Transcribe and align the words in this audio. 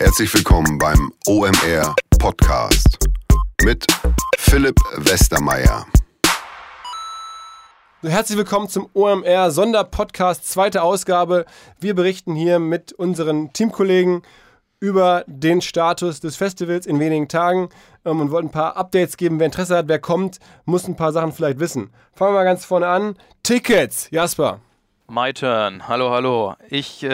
Herzlich 0.00 0.32
willkommen 0.32 0.78
beim 0.78 1.12
OMR 1.26 1.94
Podcast 2.18 2.98
mit 3.62 3.86
Philipp 4.38 4.76
Westermeier. 4.96 5.84
Herzlich 8.00 8.38
willkommen 8.38 8.70
zum 8.70 8.88
OMR 8.94 9.50
Sonderpodcast, 9.50 10.48
zweite 10.48 10.82
Ausgabe. 10.82 11.44
Wir 11.80 11.94
berichten 11.94 12.34
hier 12.34 12.58
mit 12.60 12.94
unseren 12.94 13.52
Teamkollegen 13.52 14.22
über 14.80 15.22
den 15.26 15.60
Status 15.60 16.20
des 16.20 16.34
Festivals 16.34 16.86
in 16.86 16.98
wenigen 16.98 17.28
Tagen 17.28 17.68
ähm, 18.06 18.20
und 18.20 18.30
wollten 18.30 18.48
ein 18.48 18.52
paar 18.52 18.78
Updates 18.78 19.18
geben. 19.18 19.38
Wer 19.38 19.46
Interesse 19.46 19.76
hat, 19.76 19.88
wer 19.88 19.98
kommt, 19.98 20.38
muss 20.64 20.88
ein 20.88 20.96
paar 20.96 21.12
Sachen 21.12 21.32
vielleicht 21.32 21.60
wissen. 21.60 21.90
Fangen 22.14 22.32
wir 22.32 22.38
mal 22.38 22.44
ganz 22.44 22.64
vorne 22.64 22.86
an. 22.86 23.16
Tickets, 23.42 24.08
Jasper. 24.10 24.60
My 25.12 25.32
turn. 25.32 25.88
Hallo, 25.88 26.12
hallo. 26.12 26.54
Ich 26.68 27.02
äh, 27.02 27.10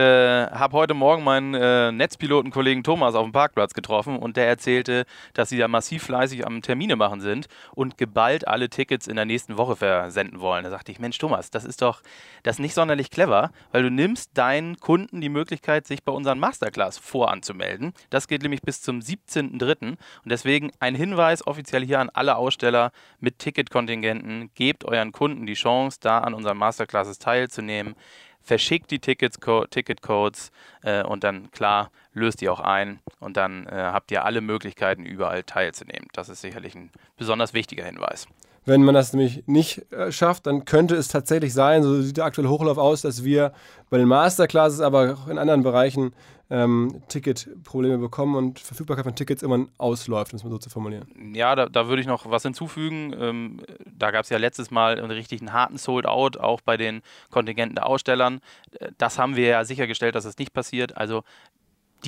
habe 0.50 0.76
heute 0.76 0.92
Morgen 0.92 1.24
meinen 1.24 1.54
äh, 1.54 1.90
Netzpilotenkollegen 1.92 2.84
Thomas 2.84 3.14
auf 3.14 3.24
dem 3.24 3.32
Parkplatz 3.32 3.72
getroffen 3.72 4.18
und 4.18 4.36
der 4.36 4.46
erzählte, 4.46 5.06
dass 5.32 5.48
sie 5.48 5.56
da 5.56 5.66
massiv 5.66 6.02
fleißig 6.02 6.46
am 6.46 6.60
Termine 6.60 6.96
machen 6.96 7.22
sind 7.22 7.46
und 7.74 7.96
geballt 7.96 8.46
alle 8.46 8.68
Tickets 8.68 9.06
in 9.06 9.16
der 9.16 9.24
nächsten 9.24 9.56
Woche 9.56 9.76
versenden 9.76 10.40
wollen. 10.40 10.64
Da 10.64 10.68
sagte 10.68 10.92
ich, 10.92 10.98
Mensch, 10.98 11.16
Thomas, 11.16 11.50
das 11.50 11.64
ist 11.64 11.80
doch 11.80 12.02
das 12.42 12.56
ist 12.56 12.60
nicht 12.60 12.74
sonderlich 12.74 13.10
clever, 13.10 13.50
weil 13.72 13.82
du 13.82 13.90
nimmst 13.90 14.36
deinen 14.36 14.76
Kunden 14.76 15.22
die 15.22 15.30
Möglichkeit, 15.30 15.86
sich 15.86 16.04
bei 16.04 16.12
unseren 16.12 16.38
Masterclass 16.38 16.98
voranzumelden. 16.98 17.94
Das 18.10 18.28
geht 18.28 18.42
nämlich 18.42 18.60
bis 18.60 18.82
zum 18.82 18.98
17.03. 18.98 19.92
Und 19.92 19.98
deswegen 20.26 20.70
ein 20.80 20.94
Hinweis 20.94 21.46
offiziell 21.46 21.82
hier 21.82 22.00
an 22.00 22.10
alle 22.10 22.36
Aussteller 22.36 22.92
mit 23.20 23.38
Ticketkontingenten. 23.38 24.50
Gebt 24.54 24.84
euren 24.84 25.12
Kunden 25.12 25.46
die 25.46 25.54
Chance, 25.54 25.96
da 26.02 26.18
an 26.18 26.34
unseren 26.34 26.58
Masterclasses 26.58 27.18
teilzunehmen 27.18 27.85
schreiben, 27.86 27.96
verschickt 28.42 28.90
die 28.90 29.00
Ticketcodes 29.00 30.52
äh, 30.82 31.02
und 31.02 31.24
dann 31.24 31.50
klar 31.50 31.90
löst 32.12 32.40
die 32.40 32.48
auch 32.48 32.60
ein 32.60 33.00
und 33.18 33.36
dann 33.36 33.66
äh, 33.66 33.72
habt 33.72 34.10
ihr 34.10 34.24
alle 34.24 34.40
Möglichkeiten 34.40 35.04
überall 35.04 35.42
teilzunehmen. 35.42 36.08
Das 36.12 36.28
ist 36.28 36.40
sicherlich 36.40 36.74
ein 36.74 36.90
besonders 37.16 37.54
wichtiger 37.54 37.84
Hinweis. 37.84 38.28
Wenn 38.66 38.82
man 38.82 38.94
das 38.94 39.12
nämlich 39.12 39.44
nicht 39.46 39.90
äh, 39.92 40.10
schafft, 40.10 40.46
dann 40.46 40.64
könnte 40.64 40.96
es 40.96 41.08
tatsächlich 41.08 41.54
sein, 41.54 41.84
so 41.84 42.02
sieht 42.02 42.16
der 42.16 42.24
aktuelle 42.24 42.50
Hochlauf 42.50 42.78
aus, 42.78 43.00
dass 43.00 43.24
wir 43.24 43.52
bei 43.90 43.98
den 43.98 44.08
Masterclasses, 44.08 44.80
aber 44.80 45.14
auch 45.14 45.28
in 45.28 45.38
anderen 45.38 45.62
Bereichen 45.62 46.12
ähm, 46.48 47.02
Ticketprobleme 47.08 47.98
bekommen 47.98 48.36
und 48.36 48.60
Verfügbarkeit 48.60 49.04
von 49.04 49.14
Tickets 49.14 49.42
immer 49.42 49.66
ausläuft, 49.78 50.32
um 50.32 50.36
es 50.36 50.44
mal 50.44 50.50
so 50.50 50.58
zu 50.58 50.70
formulieren. 50.70 51.06
Ja, 51.34 51.54
da, 51.54 51.66
da 51.66 51.88
würde 51.88 52.00
ich 52.00 52.06
noch 52.06 52.30
was 52.30 52.42
hinzufügen. 52.42 53.14
Ähm, 53.18 53.60
da 53.84 54.10
gab 54.10 54.24
es 54.24 54.30
ja 54.30 54.38
letztes 54.38 54.70
Mal 54.70 54.98
einen 54.98 55.10
richtigen 55.10 55.52
harten 55.52 55.76
Sold-Out, 55.76 56.36
auch 56.36 56.60
bei 56.60 56.76
den 56.76 57.02
Kontingenten 57.30 57.74
der 57.74 57.86
Ausstellern. 57.86 58.40
Äh, 58.78 58.90
das 58.98 59.18
haben 59.18 59.36
wir 59.36 59.46
ja 59.46 59.64
sichergestellt, 59.64 60.14
dass 60.14 60.24
das 60.24 60.38
nicht 60.38 60.52
passiert. 60.52 60.96
Also 60.96 61.24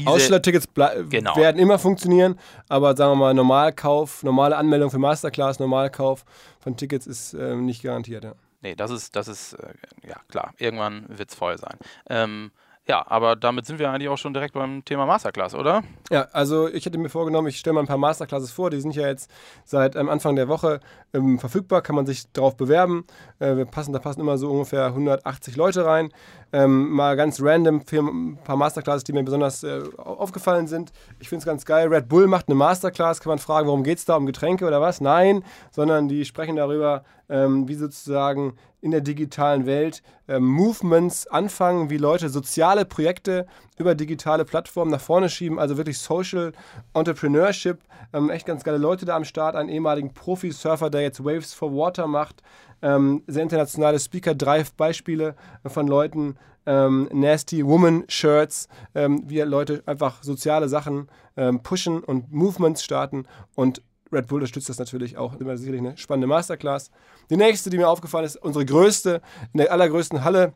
Ausstellertickets 0.05 0.69
genau. 1.09 1.37
werden 1.37 1.59
immer 1.59 1.79
funktionieren, 1.79 2.39
aber 2.69 2.97
sagen 2.97 3.13
wir 3.13 3.17
mal, 3.17 3.35
Normalkauf, 3.35 4.23
normale 4.23 4.57
Anmeldung 4.57 4.91
für 4.91 4.99
Masterclass, 4.99 5.59
Normalkauf 5.59 6.25
von 6.61 6.77
Tickets 6.77 7.07
ist 7.07 7.35
äh, 7.35 7.57
nicht 7.57 7.83
garantiert. 7.83 8.25
Ja. 8.25 8.35
Nee, 8.61 8.75
das 8.75 8.91
ist, 8.91 9.15
das 9.17 9.29
ist, 9.29 9.55
äh, 9.55 9.75
ja 10.07 10.17
klar, 10.29 10.53
irgendwann 10.59 11.07
wird 11.09 11.31
es 11.31 11.35
voll 11.35 11.59
sein. 11.59 11.79
Ähm, 12.09 12.51
ja, 12.89 13.05
aber 13.07 13.37
damit 13.37 13.67
sind 13.67 13.79
wir 13.79 13.91
eigentlich 13.91 14.09
auch 14.09 14.17
schon 14.17 14.33
direkt 14.33 14.55
beim 14.55 14.83
Thema 14.83 15.05
Masterclass, 15.05 15.55
oder? 15.55 15.83
Ja, 16.11 16.27
also 16.33 16.69
ich 16.69 16.87
hätte 16.87 16.97
mir 16.97 17.11
vorgenommen, 17.11 17.49
ich 17.49 17.59
stelle 17.59 17.75
mal 17.75 17.81
ein 17.81 17.87
paar 17.87 17.99
Masterclasses 17.99 18.51
vor. 18.51 18.71
Die 18.71 18.81
sind 18.81 18.95
ja 18.95 19.07
jetzt 19.07 19.31
seit 19.65 19.95
ähm, 19.95 20.09
Anfang 20.09 20.37
der 20.37 20.49
Woche 20.49 20.81
ähm, 21.13 21.39
verfügbar, 21.39 21.83
kann 21.83 21.97
man 21.97 22.07
sich 22.07 22.33
darauf 22.33 22.57
bewerben. 22.57 23.05
Äh, 23.41 23.57
wir 23.57 23.67
passen, 23.67 23.93
da 23.93 23.99
passen 23.99 24.21
immer 24.21 24.39
so 24.39 24.51
ungefähr 24.51 24.87
180 24.87 25.57
Leute 25.57 25.85
rein. 25.85 26.11
Ähm, 26.51 26.89
mal 26.91 27.15
ganz 27.15 27.43
random 27.43 27.83
ein 27.93 28.39
paar 28.43 28.57
Masterclasses, 28.57 29.05
die 29.05 29.13
mir 29.13 29.23
besonders 29.23 29.65
äh, 29.65 29.83
aufgefallen 29.99 30.67
sind. 30.67 30.93
Ich 31.19 31.29
finde 31.29 31.41
es 31.41 31.47
ganz 31.47 31.67
geil. 31.67 31.89
Red 31.89 32.09
Bull 32.09 32.27
macht 32.27 32.49
eine 32.49 32.55
Masterclass. 32.55 33.21
Kann 33.21 33.31
man 33.31 33.39
fragen, 33.39 33.67
warum 33.67 33.85
geht 33.85 33.99
es 33.99 34.07
da? 34.07 34.17
Um 34.17 34.25
Getränke 34.25 34.67
oder 34.67 34.81
was? 34.81 35.03
Nein, 35.03 35.45
sondern 35.73 36.09
die 36.09 36.25
sprechen 36.25 36.57
darüber, 36.57 37.05
ähm, 37.29 37.69
wie 37.69 37.75
sozusagen 37.75 38.55
in 38.81 38.91
der 38.91 39.01
digitalen 39.01 39.67
Welt 39.67 40.03
ähm, 40.29 40.45
Movements 40.45 41.27
anfangen, 41.27 41.91
wie 41.91 41.97
Leute 41.97 42.29
soziale 42.29 42.85
Projekte 42.85 43.47
über 43.77 43.95
digitale 43.95 44.45
Plattformen 44.45 44.91
nach 44.91 45.01
vorne 45.01 45.29
schieben, 45.29 45.59
also 45.59 45.77
wirklich 45.77 45.99
Social 45.99 46.53
Entrepreneurship. 46.95 47.81
Ähm, 48.13 48.31
echt 48.31 48.47
ganz 48.47 48.65
geile 48.65 48.79
Leute 48.79 49.05
da 49.05 49.17
am 49.17 49.25
Start, 49.25 49.57
einen 49.57 49.69
ehemaligen 49.69 50.15
Profi-Surfer, 50.15 50.91
der 50.91 51.03
jetzt 51.03 51.25
Waves 51.25 51.55
for 51.55 51.73
Water 51.73 52.07
macht. 52.07 52.43
Ähm, 52.81 53.23
sehr 53.27 53.43
internationale 53.43 53.99
Speaker, 53.99 54.35
drei 54.35 54.65
Beispiele 54.77 55.35
von 55.67 55.89
Leuten, 55.89 56.37
ähm, 56.69 57.09
Nasty 57.13 57.67
Woman 57.67 58.05
Shirts, 58.09 58.69
ähm, 58.95 59.23
wie 59.27 59.41
Leute 59.41 59.83
einfach 59.87 60.23
soziale 60.23 60.69
Sachen 60.69 61.09
ähm, 61.37 61.63
pushen 61.63 62.05
und 62.05 62.31
Movements 62.31 62.85
starten 62.85 63.25
und 63.55 63.83
Red 64.13 64.27
Bull 64.27 64.37
unterstützt 64.37 64.69
das 64.69 64.79
natürlich 64.79 65.17
auch. 65.17 65.35
Immer 65.35 65.57
sicherlich 65.57 65.81
eine 65.81 65.97
spannende 65.97 66.27
Masterclass. 66.27 66.91
Die 67.31 67.37
nächste, 67.37 67.71
die 67.71 67.79
mir 67.79 67.89
aufgefallen 67.89 68.25
ist, 68.25 68.37
unsere 68.37 68.65
größte, 68.65 69.21
in 69.53 69.59
der 69.59 69.73
allergrößten 69.73 70.25
Halle 70.25 70.55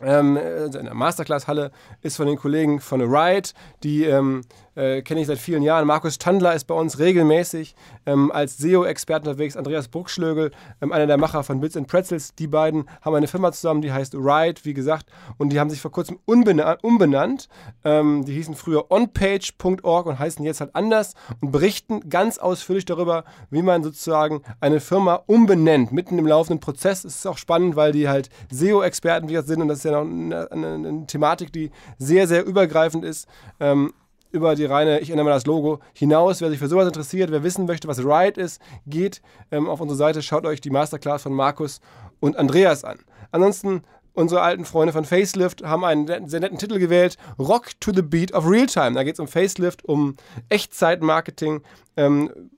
ähm, 0.00 0.36
also 0.36 0.78
in 0.78 0.84
der 0.84 0.94
Masterclass-Halle 0.94 1.72
ist 2.02 2.16
von 2.16 2.26
den 2.26 2.36
Kollegen 2.36 2.80
von 2.80 3.00
Ride, 3.00 3.50
die 3.82 4.04
ähm, 4.04 4.42
äh, 4.78 5.02
kenne 5.02 5.20
ich 5.20 5.26
seit 5.26 5.38
vielen 5.38 5.62
Jahren. 5.62 5.86
Markus 5.86 6.18
Tandler 6.18 6.54
ist 6.54 6.64
bei 6.64 6.74
uns 6.74 6.98
regelmäßig 6.98 7.74
ähm, 8.06 8.30
als 8.30 8.58
SEO-Experte 8.58 9.28
unterwegs. 9.28 9.56
Andreas 9.56 9.88
Bruckschlögel, 9.88 10.52
ähm, 10.80 10.92
einer 10.92 11.06
der 11.06 11.18
Macher 11.18 11.42
von 11.42 11.60
Bits 11.60 11.76
and 11.76 11.88
Pretzels. 11.88 12.34
Die 12.36 12.46
beiden 12.46 12.88
haben 13.02 13.14
eine 13.14 13.26
Firma 13.26 13.50
zusammen, 13.52 13.82
die 13.82 13.92
heißt 13.92 14.14
Ride, 14.14 14.60
wie 14.62 14.74
gesagt. 14.74 15.06
Und 15.36 15.50
die 15.50 15.58
haben 15.58 15.68
sich 15.68 15.80
vor 15.80 15.90
kurzem 15.90 16.18
umbenannt. 16.26 17.48
Ähm, 17.84 18.24
die 18.24 18.34
hießen 18.34 18.54
früher 18.54 18.90
onpage.org 18.90 20.06
und 20.06 20.18
heißen 20.18 20.44
jetzt 20.44 20.60
halt 20.60 20.74
anders 20.74 21.14
und 21.40 21.50
berichten 21.50 22.08
ganz 22.08 22.38
ausführlich 22.38 22.84
darüber, 22.84 23.24
wie 23.50 23.62
man 23.62 23.82
sozusagen 23.82 24.42
eine 24.60 24.78
Firma 24.78 25.22
umbenennt, 25.26 25.90
mitten 25.90 26.18
im 26.18 26.26
laufenden 26.26 26.60
Prozess. 26.60 27.04
Es 27.04 27.16
ist 27.16 27.26
auch 27.26 27.38
spannend, 27.38 27.74
weil 27.74 27.92
die 27.92 28.08
halt 28.08 28.30
SEO-Experten 28.50 29.28
sind 29.28 29.60
und 29.60 29.68
das 29.68 29.78
ist 29.78 29.84
ja 29.84 29.92
noch 29.92 30.08
eine, 30.08 30.50
eine, 30.52 30.74
eine 30.74 31.06
Thematik, 31.06 31.52
die 31.52 31.70
sehr, 31.98 32.28
sehr 32.28 32.44
übergreifend 32.44 33.04
ist. 33.04 33.26
Ähm, 33.60 33.92
über 34.30 34.54
die 34.54 34.64
reine, 34.64 35.00
ich 35.00 35.10
ändere 35.10 35.24
mal 35.24 35.34
das 35.34 35.46
Logo, 35.46 35.80
hinaus. 35.94 36.40
Wer 36.40 36.50
sich 36.50 36.58
für 36.58 36.68
sowas 36.68 36.86
interessiert, 36.86 37.30
wer 37.30 37.42
wissen 37.42 37.66
möchte, 37.66 37.88
was 37.88 37.98
Ride 37.98 38.40
ist, 38.40 38.60
geht 38.86 39.22
ähm, 39.50 39.68
auf 39.68 39.80
unsere 39.80 39.96
Seite, 39.96 40.22
schaut 40.22 40.46
euch 40.46 40.60
die 40.60 40.70
Masterclass 40.70 41.22
von 41.22 41.32
Markus 41.32 41.80
und 42.20 42.36
Andreas 42.36 42.84
an. 42.84 42.98
Ansonsten, 43.30 43.82
unsere 44.14 44.40
alten 44.40 44.64
Freunde 44.64 44.92
von 44.92 45.04
Facelift 45.04 45.62
haben 45.62 45.84
einen 45.84 46.28
sehr 46.28 46.40
netten 46.40 46.58
Titel 46.58 46.78
gewählt, 46.78 47.16
Rock 47.38 47.78
to 47.80 47.92
the 47.94 48.02
Beat 48.02 48.32
of 48.32 48.48
Realtime. 48.48 48.92
Da 48.92 49.04
geht 49.04 49.14
es 49.14 49.20
um 49.20 49.28
Facelift, 49.28 49.84
um 49.84 50.16
Echtzeitmarketing. 50.48 51.62
Ähm, 51.96 52.50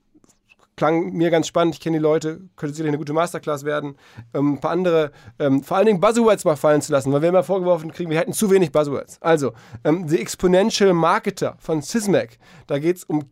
klang 0.77 1.13
mir 1.13 1.31
ganz 1.31 1.47
spannend. 1.47 1.75
Ich 1.75 1.81
kenne 1.81 1.99
die 1.99 2.03
Leute, 2.03 2.41
könnte 2.57 2.75
sicherlich 2.75 2.91
eine 2.91 2.99
gute 2.99 3.13
Masterclass 3.13 3.65
werden. 3.65 3.97
Ähm, 4.35 4.55
ein 4.55 4.61
paar 4.61 4.71
andere, 4.71 5.13
ähm, 5.39 5.63
vor 5.63 5.77
allen 5.77 5.87
Dingen 5.87 6.01
Buzzwords 6.01 6.45
mal 6.45 6.57
fallen 6.57 6.83
zu 6.83 6.93
lassen, 6.93 7.13
weil 7.13 7.23
wir 7.23 7.29
immer 7.29 7.43
vorgeworfen 7.43 7.93
kriegen, 7.93 8.11
wir 8.11 8.19
hätten 8.19 8.33
zu 8.33 8.51
wenig 8.51 8.73
Buzzwords. 8.73 9.21
Also, 9.21 9.53
ähm, 9.85 10.09
The 10.09 10.19
Exponential 10.19 10.93
Marketer 10.95 11.57
von 11.59 11.83
Sysmac. 11.83 12.39
Da 12.67 12.79
geht 12.79 12.97
es 12.97 13.05
um 13.05 13.25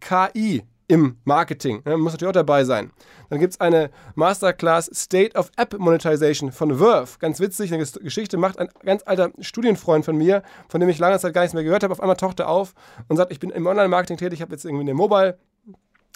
KI 0.00 0.62
im 0.88 1.18
Marketing. 1.24 1.82
Ne? 1.84 1.96
Muss 1.98 2.12
natürlich 2.12 2.30
auch 2.30 2.32
dabei 2.32 2.64
sein. 2.64 2.90
Dann 3.28 3.38
gibt 3.38 3.52
es 3.52 3.60
eine 3.60 3.90
Masterclass 4.14 4.90
State 4.94 5.36
of 5.36 5.50
App 5.56 5.78
Monetization 5.78 6.50
von 6.50 6.78
Verve. 6.78 7.18
Ganz 7.18 7.40
witzig, 7.40 7.72
eine 7.72 7.84
Geschichte 7.84 8.38
macht 8.38 8.58
ein 8.58 8.68
ganz 8.82 9.02
alter 9.04 9.30
Studienfreund 9.38 10.06
von 10.06 10.16
mir, 10.16 10.42
von 10.68 10.80
dem 10.80 10.88
ich 10.88 10.98
lange 10.98 11.18
Zeit 11.18 11.34
gar 11.34 11.42
nichts 11.42 11.54
mehr 11.54 11.62
gehört 11.62 11.82
habe. 11.82 11.92
Auf 11.92 12.00
einmal 12.00 12.16
taucht 12.16 12.40
er 12.40 12.48
auf 12.48 12.74
und 13.08 13.18
sagt, 13.18 13.30
ich 13.30 13.38
bin 13.38 13.50
im 13.50 13.66
Online-Marketing 13.66 14.16
tätig, 14.16 14.38
ich 14.38 14.42
habe 14.42 14.52
jetzt 14.52 14.64
irgendwie 14.64 14.84
eine 14.84 14.94
Mobile 14.94 15.38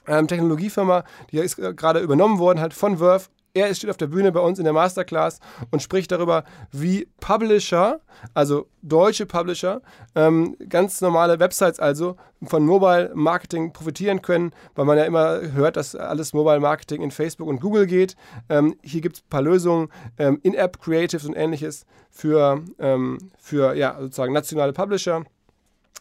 ähm, 0.07 0.29
Technologiefirma, 0.29 1.05
die 1.31 1.39
ist 1.39 1.59
äh, 1.59 1.75
gerade 1.75 2.01
übernommen 2.01 2.39
worden, 2.39 2.61
halt 2.61 2.75
von 2.75 2.99
Verve. 2.99 3.27
Er 3.55 3.75
steht 3.75 3.91
auf 3.91 3.99
der 3.99 4.07
Bühne 4.07 4.33
bei 4.33 4.41
uns 4.41 4.59
in 4.59 4.65
der 4.65 4.73
Masterclass 4.73 5.39
und 5.71 5.83
spricht 5.83 6.11
darüber, 6.11 6.45
wie 6.71 7.07
Publisher, 7.21 8.01
also 8.33 8.67
deutsche 8.81 9.27
Publisher, 9.27 9.83
ähm, 10.15 10.57
ganz 10.71 11.03
normale 11.03 11.39
Websites 11.39 11.79
also 11.79 12.17
von 12.43 12.65
Mobile 12.65 13.11
Marketing 13.15 13.75
profitieren 13.75 14.23
können, 14.23 14.53
weil 14.75 14.87
man 14.87 14.97
ja 14.97 15.05
immer 15.05 15.53
hört, 15.53 15.77
dass 15.77 15.95
alles 15.95 16.33
Mobile 16.33 16.61
Marketing 16.61 17.03
in 17.03 17.11
Facebook 17.11 17.47
und 17.47 17.61
Google 17.61 17.87
geht. 17.87 18.17
Ähm, 18.49 18.75
hier 18.83 19.03
gibt 19.03 19.17
es 19.17 19.23
ein 19.23 19.29
paar 19.29 19.43
Lösungen, 19.43 19.91
ähm, 20.19 20.41
In-App 20.43 20.81
Creatives 20.81 21.27
und 21.27 21.35
ähnliches 21.35 21.85
für, 22.11 22.65
ähm, 22.79 23.19
für 23.39 23.75
ja, 23.75 23.99
sozusagen 24.01 24.33
nationale 24.33 24.73
Publisher. 24.73 25.25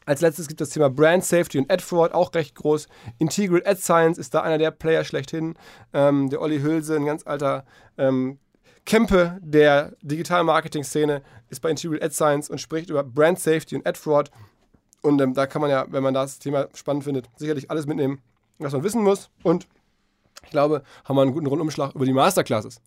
Als 0.05 0.21
letztes 0.21 0.47
gibt 0.47 0.59
es 0.61 0.69
das 0.69 0.73
Thema 0.73 0.89
Brand 0.89 1.23
Safety 1.23 1.59
und 1.59 1.71
Ad 1.71 1.83
Fraud, 1.83 2.13
auch 2.13 2.33
recht 2.33 2.55
groß. 2.55 2.87
Integral 3.19 3.61
Ad 3.65 3.79
Science 3.79 4.17
ist 4.17 4.33
da 4.33 4.41
einer 4.41 4.57
der 4.57 4.71
Player 4.71 5.03
schlechthin. 5.03 5.55
Ähm, 5.93 6.29
der 6.29 6.41
Olli 6.41 6.59
Hülse, 6.59 6.95
ein 6.95 7.05
ganz 7.05 7.25
alter 7.27 7.65
ähm, 7.97 8.39
Kempe 8.85 9.37
der 9.41 9.93
Digital-Marketing-Szene, 10.01 11.21
ist 11.49 11.61
bei 11.61 11.69
Integral 11.69 12.01
Ad 12.01 12.13
Science 12.13 12.49
und 12.49 12.59
spricht 12.59 12.89
über 12.89 13.03
Brand 13.03 13.39
Safety 13.39 13.75
und 13.75 13.85
Ad 13.85 13.97
Fraud. 13.97 14.31
Und 15.01 15.21
ähm, 15.21 15.35
da 15.35 15.45
kann 15.45 15.61
man 15.61 15.69
ja, 15.69 15.85
wenn 15.89 16.03
man 16.03 16.15
das 16.15 16.39
Thema 16.39 16.67
spannend 16.73 17.03
findet, 17.03 17.29
sicherlich 17.35 17.69
alles 17.69 17.85
mitnehmen, 17.85 18.21
was 18.57 18.73
man 18.73 18.83
wissen 18.83 19.03
muss. 19.03 19.29
Und 19.43 19.67
ich 20.43 20.49
glaube, 20.49 20.81
haben 21.05 21.15
wir 21.15 21.21
einen 21.21 21.33
guten 21.33 21.47
Rundumschlag 21.47 21.93
über 21.93 22.05
die 22.05 22.13
Masterclasses. 22.13 22.81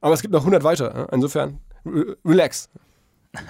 Aber 0.00 0.14
es 0.14 0.22
gibt 0.22 0.32
noch 0.32 0.40
100 0.40 0.64
weitere. 0.64 1.06
Insofern, 1.12 1.60
relax. 2.24 2.70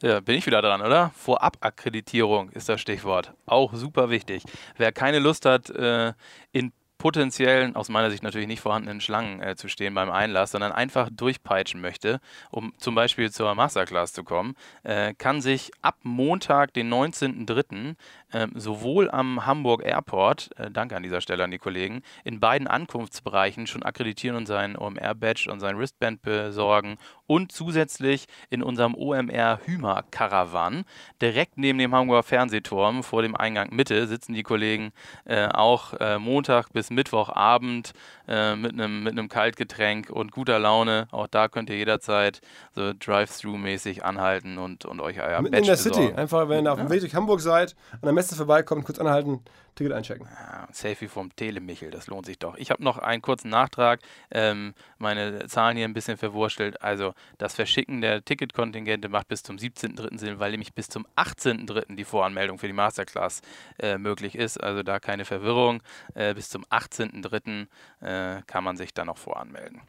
Ja, 0.00 0.20
bin 0.20 0.36
ich 0.36 0.46
wieder 0.46 0.62
dran, 0.62 0.80
oder? 0.80 1.10
Vorabakkreditierung 1.16 2.50
ist 2.50 2.68
das 2.68 2.80
Stichwort. 2.80 3.34
Auch 3.46 3.74
super 3.74 4.10
wichtig. 4.10 4.44
Wer 4.76 4.92
keine 4.92 5.18
Lust 5.18 5.44
hat, 5.44 5.70
äh, 5.70 6.12
in 6.52 6.72
potenziellen, 6.98 7.76
aus 7.76 7.88
meiner 7.88 8.10
Sicht 8.10 8.22
natürlich 8.22 8.48
nicht 8.48 8.60
vorhandenen 8.60 9.00
Schlangen 9.00 9.40
äh, 9.40 9.56
zu 9.56 9.68
stehen 9.68 9.94
beim 9.94 10.10
Einlass, 10.10 10.50
sondern 10.50 10.72
einfach 10.72 11.08
durchpeitschen 11.10 11.80
möchte, 11.80 12.20
um 12.50 12.72
zum 12.76 12.94
Beispiel 12.94 13.30
zur 13.30 13.54
Masterclass 13.54 14.12
zu 14.12 14.24
kommen, 14.24 14.56
äh, 14.82 15.14
kann 15.14 15.40
sich 15.40 15.70
ab 15.80 15.96
Montag, 16.02 16.74
den 16.74 16.92
19.03., 16.92 17.94
äh, 18.32 18.46
sowohl 18.54 19.10
am 19.10 19.46
Hamburg 19.46 19.82
Airport, 19.84 20.50
äh, 20.58 20.70
danke 20.70 20.96
an 20.96 21.02
dieser 21.02 21.20
Stelle 21.20 21.44
an 21.44 21.50
die 21.50 21.58
Kollegen, 21.58 22.02
in 22.24 22.40
beiden 22.40 22.66
Ankunftsbereichen 22.66 23.66
schon 23.66 23.82
akkreditieren 23.82 24.36
und 24.36 24.46
sein 24.46 24.76
OMR-Badge 24.76 25.50
und 25.50 25.60
sein 25.60 25.78
Wristband 25.78 26.20
besorgen 26.22 26.98
und 27.26 27.52
zusätzlich 27.52 28.26
in 28.50 28.62
unserem 28.62 28.94
OMR 28.94 29.60
Hümer 29.64 30.04
Caravan 30.10 30.84
direkt 31.22 31.58
neben 31.58 31.78
dem 31.78 31.94
Hamburger 31.94 32.22
Fernsehturm 32.22 33.02
vor 33.02 33.22
dem 33.22 33.36
Eingang 33.36 33.74
Mitte 33.74 34.06
sitzen 34.06 34.34
die 34.34 34.42
Kollegen 34.42 34.92
äh, 35.24 35.46
auch 35.46 35.94
äh, 35.94 36.18
Montag 36.18 36.72
bis 36.72 36.87
Mittwochabend 36.90 37.92
äh, 38.28 38.54
mit 38.56 38.72
einem 38.72 39.02
mit 39.02 39.30
Kaltgetränk 39.30 40.10
und 40.10 40.32
guter 40.32 40.58
Laune. 40.58 41.08
Auch 41.10 41.26
da 41.26 41.48
könnt 41.48 41.70
ihr 41.70 41.76
jederzeit 41.76 42.40
so 42.74 42.92
Drive-Thru-mäßig 42.92 44.04
anhalten 44.04 44.58
und, 44.58 44.84
und 44.84 45.00
euch 45.00 45.20
euer 45.20 45.42
Mitten 45.42 45.52
Badge 45.52 45.58
in 45.58 45.64
der 45.66 45.72
besorgen. 45.72 46.06
City. 46.06 46.14
Einfach, 46.14 46.48
wenn 46.48 46.66
ihr 46.66 46.72
auf 46.72 46.78
dem 46.78 46.90
Weg 46.90 47.00
durch 47.00 47.14
Hamburg 47.14 47.40
seid, 47.40 47.74
an 47.92 48.00
der 48.04 48.12
Messe 48.12 48.36
vorbeikommt, 48.36 48.84
kurz 48.84 48.98
anhalten, 48.98 49.40
Ticket 49.78 49.92
einchecken. 49.92 50.26
Ja, 50.28 50.66
Selfie 50.72 51.06
vom 51.06 51.34
Telemichel, 51.36 51.90
das 51.90 52.08
lohnt 52.08 52.26
sich 52.26 52.38
doch. 52.38 52.56
Ich 52.56 52.70
habe 52.70 52.82
noch 52.82 52.98
einen 52.98 53.22
kurzen 53.22 53.48
Nachtrag, 53.48 54.00
ähm, 54.32 54.74
meine 54.98 55.46
Zahlen 55.46 55.76
hier 55.76 55.86
ein 55.86 55.94
bisschen 55.94 56.16
verwurstelt. 56.16 56.82
Also 56.82 57.14
das 57.38 57.54
Verschicken 57.54 58.00
der 58.00 58.24
Ticketkontingente 58.24 59.08
macht 59.08 59.28
bis 59.28 59.44
zum 59.44 59.56
17.03. 59.56 60.18
Sinn, 60.18 60.40
weil 60.40 60.50
nämlich 60.50 60.74
bis 60.74 60.88
zum 60.88 61.06
18.03. 61.16 61.94
die 61.94 62.04
Voranmeldung 62.04 62.58
für 62.58 62.66
die 62.66 62.72
Masterclass 62.72 63.40
äh, 63.78 63.98
möglich 63.98 64.34
ist. 64.34 64.60
Also 64.60 64.82
da 64.82 64.98
keine 64.98 65.24
Verwirrung. 65.24 65.80
Äh, 66.14 66.34
bis 66.34 66.48
zum 66.48 66.64
18.03. 66.64 67.68
Äh, 68.00 68.17
kann 68.46 68.64
man 68.64 68.76
sich 68.76 68.94
dann 68.94 69.06
noch 69.06 69.18
voranmelden. 69.18 69.82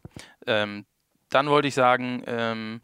Ähm, 0.46 0.86
dann 1.30 1.48
wollte 1.48 1.68
ich 1.68 1.74
sagen, 1.74 2.22
ähm, 2.26 2.80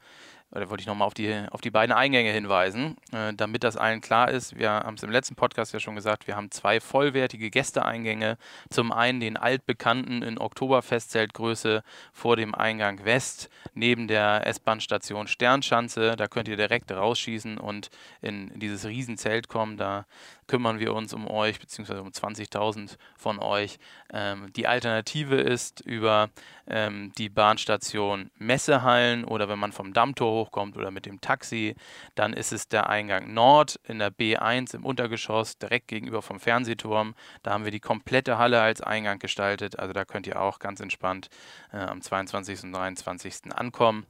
oder 0.57 0.71
wollte 0.71 0.81
ich 0.81 0.87
nochmal 0.87 1.07
auf 1.07 1.15
die, 1.15 1.45
auf 1.51 1.61
die 1.61 1.71
beiden 1.71 1.95
Eingänge 1.95 2.31
hinweisen, 2.31 2.97
äh, 3.13 3.35
damit 3.35 3.63
das 3.63 3.77
allen 3.77 4.01
klar 4.01 4.31
ist. 4.31 4.59
Wir 4.59 4.71
haben 4.71 4.95
es 4.95 5.03
im 5.03 5.11
letzten 5.11 5.35
Podcast 5.35 5.73
ja 5.73 5.81
schon 5.81 5.95
gesagt, 5.95 6.27
wir 6.27 6.35
haben 6.35 6.51
zwei 6.51 6.81
vollwertige 6.81 7.51
Gästeeingänge. 7.51 8.39
Zum 8.71 8.91
einen 8.91 9.21
den 9.21 9.37
altbekannten 9.37 10.23
in 10.23 10.39
Oktoberfestzeltgröße 10.39 11.83
vor 12.13 12.37
dem 12.37 12.55
Eingang 12.55 13.05
West, 13.05 13.51
neben 13.75 14.09
der 14.09 14.47
S-Bahn-Station 14.47 15.27
Sternschanze. 15.27 16.17
Da 16.17 16.27
könnt 16.27 16.49
ihr 16.49 16.57
direkt 16.57 16.91
rausschießen 16.91 17.59
und 17.59 17.91
in, 18.23 18.59
dieses 18.59 18.87
Riesenzelt 18.87 19.49
kommen. 19.49 19.77
Da 19.77 20.07
kümmern 20.47 20.79
wir 20.79 20.95
uns 20.95 21.13
um 21.13 21.29
euch, 21.29 21.59
beziehungsweise 21.59 22.03
um 22.03 22.09
20.000 22.09 22.97
von 23.17 23.39
euch. 23.41 23.79
Ähm, 24.13 24.53
die 24.55 24.67
Alternative 24.67 25.37
ist 25.37 25.81
über 25.81 26.31
ähm, 26.69 27.13
die 27.19 27.29
Bahnstation 27.29 28.31
Messehallen 28.39 29.25
oder 29.25 29.49
wenn 29.49 29.59
man 29.59 29.73
vom 29.73 29.93
Dammtor 29.93 30.46
hochkommt 30.47 30.77
oder 30.77 30.91
mit 30.91 31.07
dem 31.07 31.21
Taxi, 31.21 31.75
dann 32.15 32.33
ist 32.33 32.53
es 32.53 32.69
der 32.69 32.89
Eingang 32.89 33.33
Nord 33.35 33.81
in 33.85 33.99
der 33.99 34.11
B1 34.11 34.75
im 34.75 34.85
Untergeschoss, 34.85 35.59
direkt 35.59 35.89
gegenüber 35.89 36.23
vom 36.23 36.41
Fernsehturm. 36.41 37.15
Da 37.43 37.53
haben 37.53 37.65
wir 37.65 37.73
die 37.73 37.81
komplette 37.81 38.39
Halle 38.39 38.61
als 38.61 38.81
Eingang 38.81 39.19
gestaltet. 39.19 39.79
Also 39.79 39.93
da 39.93 40.05
könnt 40.05 40.27
ihr 40.27 40.41
auch 40.41 40.59
ganz 40.59 40.81
entspannt 40.81 41.29
äh, 41.73 41.79
am 41.79 42.01
22. 42.01 42.65
und 42.65 42.73
23. 42.73 43.53
ankommen. 43.55 44.07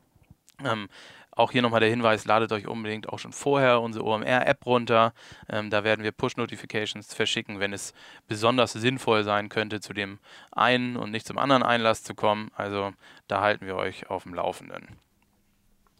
Ähm, 0.65 0.89
auch 1.33 1.53
hier 1.53 1.61
nochmal 1.61 1.81
der 1.81 1.91
Hinweis, 1.91 2.25
ladet 2.25 2.51
euch 2.53 2.67
unbedingt 2.67 3.11
auch 3.11 3.19
schon 3.19 3.33
vorher 3.33 3.83
unsere 3.83 4.07
OMR-App 4.07 4.65
runter. 4.65 5.13
Ähm, 5.51 5.69
da 5.69 5.85
werden 5.85 6.03
wir 6.03 6.13
Push-Notifications 6.13 7.13
verschicken, 7.13 7.61
wenn 7.61 7.75
es 7.75 7.93
besonders 8.27 8.73
sinnvoll 8.73 9.23
sein 9.23 9.51
könnte, 9.51 9.81
zu 9.81 9.93
dem 9.93 10.19
einen 10.51 10.97
und 10.97 11.11
nicht 11.11 11.27
zum 11.27 11.37
anderen 11.37 11.63
Einlass 11.63 12.03
zu 12.03 12.15
kommen. 12.15 12.51
Also 12.57 12.95
da 13.29 13.43
halten 13.43 13.67
wir 13.67 13.77
euch 13.77 14.09
auf 14.09 14.23
dem 14.23 14.33
Laufenden. 14.33 14.99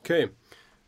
Okay. 0.07 0.29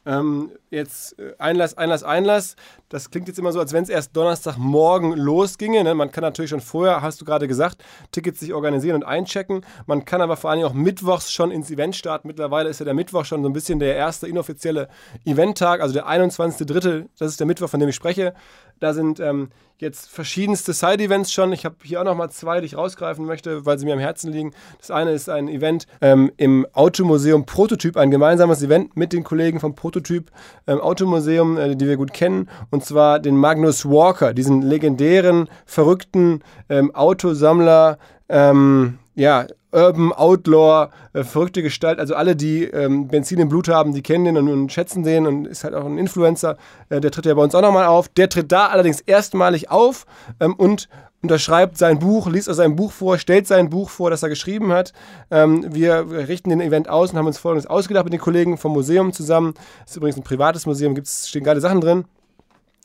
Ähm, 0.06 0.52
jetzt 0.70 1.18
äh, 1.18 1.34
Einlass, 1.38 1.76
Einlass, 1.76 2.04
Einlass. 2.04 2.54
Das 2.88 3.10
klingt 3.10 3.26
jetzt 3.26 3.38
immer 3.38 3.50
so, 3.50 3.58
als 3.58 3.72
wenn 3.72 3.82
es 3.82 3.88
erst 3.88 4.16
Donnerstagmorgen 4.16 5.14
losginge. 5.14 5.82
Ne? 5.82 5.92
Man 5.96 6.12
kann 6.12 6.22
natürlich 6.22 6.50
schon 6.50 6.60
vorher, 6.60 7.02
hast 7.02 7.20
du 7.20 7.24
gerade 7.24 7.48
gesagt, 7.48 7.82
Tickets 8.12 8.38
sich 8.38 8.54
organisieren 8.54 8.94
und 8.94 9.02
einchecken. 9.02 9.66
Man 9.86 10.04
kann 10.04 10.20
aber 10.20 10.36
vor 10.36 10.50
allem 10.50 10.64
auch 10.64 10.72
mittwochs 10.72 11.32
schon 11.32 11.50
ins 11.50 11.68
Event 11.70 11.96
starten. 11.96 12.28
Mittlerweile 12.28 12.70
ist 12.70 12.78
ja 12.78 12.84
der 12.84 12.94
Mittwoch 12.94 13.24
schon 13.24 13.42
so 13.42 13.48
ein 13.48 13.52
bisschen 13.52 13.80
der 13.80 13.96
erste 13.96 14.28
inoffizielle 14.28 14.88
Eventtag, 15.24 15.80
also 15.80 15.92
der 15.92 16.06
21.3., 16.08 17.08
das 17.18 17.32
ist 17.32 17.40
der 17.40 17.48
Mittwoch, 17.48 17.68
von 17.68 17.80
dem 17.80 17.88
ich 17.88 17.96
spreche. 17.96 18.34
Da 18.80 18.92
sind 18.92 19.20
ähm, 19.20 19.48
jetzt 19.78 20.08
verschiedenste 20.10 20.72
Side-Events 20.72 21.32
schon. 21.32 21.52
Ich 21.52 21.64
habe 21.64 21.76
hier 21.82 22.00
auch 22.00 22.04
nochmal 22.04 22.30
zwei, 22.30 22.60
die 22.60 22.66
ich 22.66 22.76
rausgreifen 22.76 23.24
möchte, 23.24 23.64
weil 23.64 23.78
sie 23.78 23.86
mir 23.86 23.94
am 23.94 23.98
Herzen 23.98 24.32
liegen. 24.32 24.52
Das 24.78 24.90
eine 24.90 25.12
ist 25.12 25.28
ein 25.28 25.48
Event 25.48 25.86
ähm, 26.00 26.32
im 26.36 26.66
Automuseum 26.72 27.46
Prototyp, 27.46 27.96
ein 27.96 28.10
gemeinsames 28.10 28.62
Event 28.62 28.96
mit 28.96 29.12
den 29.12 29.24
Kollegen 29.24 29.60
vom 29.60 29.74
Prototyp 29.74 30.30
ähm, 30.66 30.80
Automuseum, 30.80 31.56
äh, 31.56 31.76
die 31.76 31.86
wir 31.86 31.96
gut 31.96 32.12
kennen, 32.12 32.48
und 32.70 32.84
zwar 32.84 33.20
den 33.20 33.36
Magnus 33.36 33.84
Walker, 33.84 34.34
diesen 34.34 34.62
legendären, 34.62 35.48
verrückten 35.64 36.42
ähm, 36.68 36.94
Autosammler, 36.94 37.98
ähm, 38.28 38.98
ja, 39.18 39.46
Urban 39.72 40.12
Outlaw, 40.12 40.90
äh, 41.12 41.24
verrückte 41.24 41.62
Gestalt. 41.62 41.98
Also 41.98 42.14
alle, 42.14 42.36
die 42.36 42.64
ähm, 42.64 43.08
Benzin 43.08 43.40
im 43.40 43.48
Blut 43.48 43.68
haben, 43.68 43.92
die 43.92 44.00
kennen 44.00 44.24
den 44.24 44.36
und, 44.36 44.48
und, 44.48 44.72
schätzen 44.72 45.02
den 45.02 45.26
und 45.26 45.46
ist 45.46 45.64
halt 45.64 45.74
auch 45.74 45.84
ein 45.84 45.98
Influencer. 45.98 46.56
Äh, 46.88 47.00
der 47.00 47.10
tritt 47.10 47.26
ja 47.26 47.34
bei 47.34 47.42
uns 47.42 47.54
auch 47.54 47.60
nochmal 47.60 47.86
auf. 47.86 48.08
Der 48.08 48.28
tritt 48.28 48.52
da 48.52 48.68
allerdings 48.68 49.00
erstmalig 49.00 49.70
auf 49.70 50.06
ähm, 50.38 50.54
und 50.54 50.88
unterschreibt 51.20 51.76
sein 51.76 51.98
Buch, 51.98 52.28
liest 52.28 52.48
aus 52.48 52.58
seinem 52.58 52.76
Buch 52.76 52.92
vor, 52.92 53.18
stellt 53.18 53.48
sein 53.48 53.70
Buch 53.70 53.90
vor, 53.90 54.08
das 54.08 54.22
er 54.22 54.28
geschrieben 54.28 54.72
hat. 54.72 54.92
Ähm, 55.32 55.66
wir 55.74 56.08
richten 56.08 56.50
den 56.50 56.60
Event 56.60 56.88
aus 56.88 57.10
und 57.10 57.18
haben 57.18 57.26
uns 57.26 57.38
folgendes 57.38 57.66
ausgedacht 57.66 58.04
mit 58.04 58.12
den 58.12 58.20
Kollegen 58.20 58.56
vom 58.56 58.72
Museum 58.72 59.12
zusammen. 59.12 59.54
Das 59.80 59.90
ist 59.90 59.96
übrigens 59.96 60.16
ein 60.16 60.22
privates 60.22 60.64
Museum, 60.64 60.94
gibt's, 60.94 61.28
stehen 61.28 61.42
geile 61.42 61.60
Sachen 61.60 61.80
drin. 61.80 62.04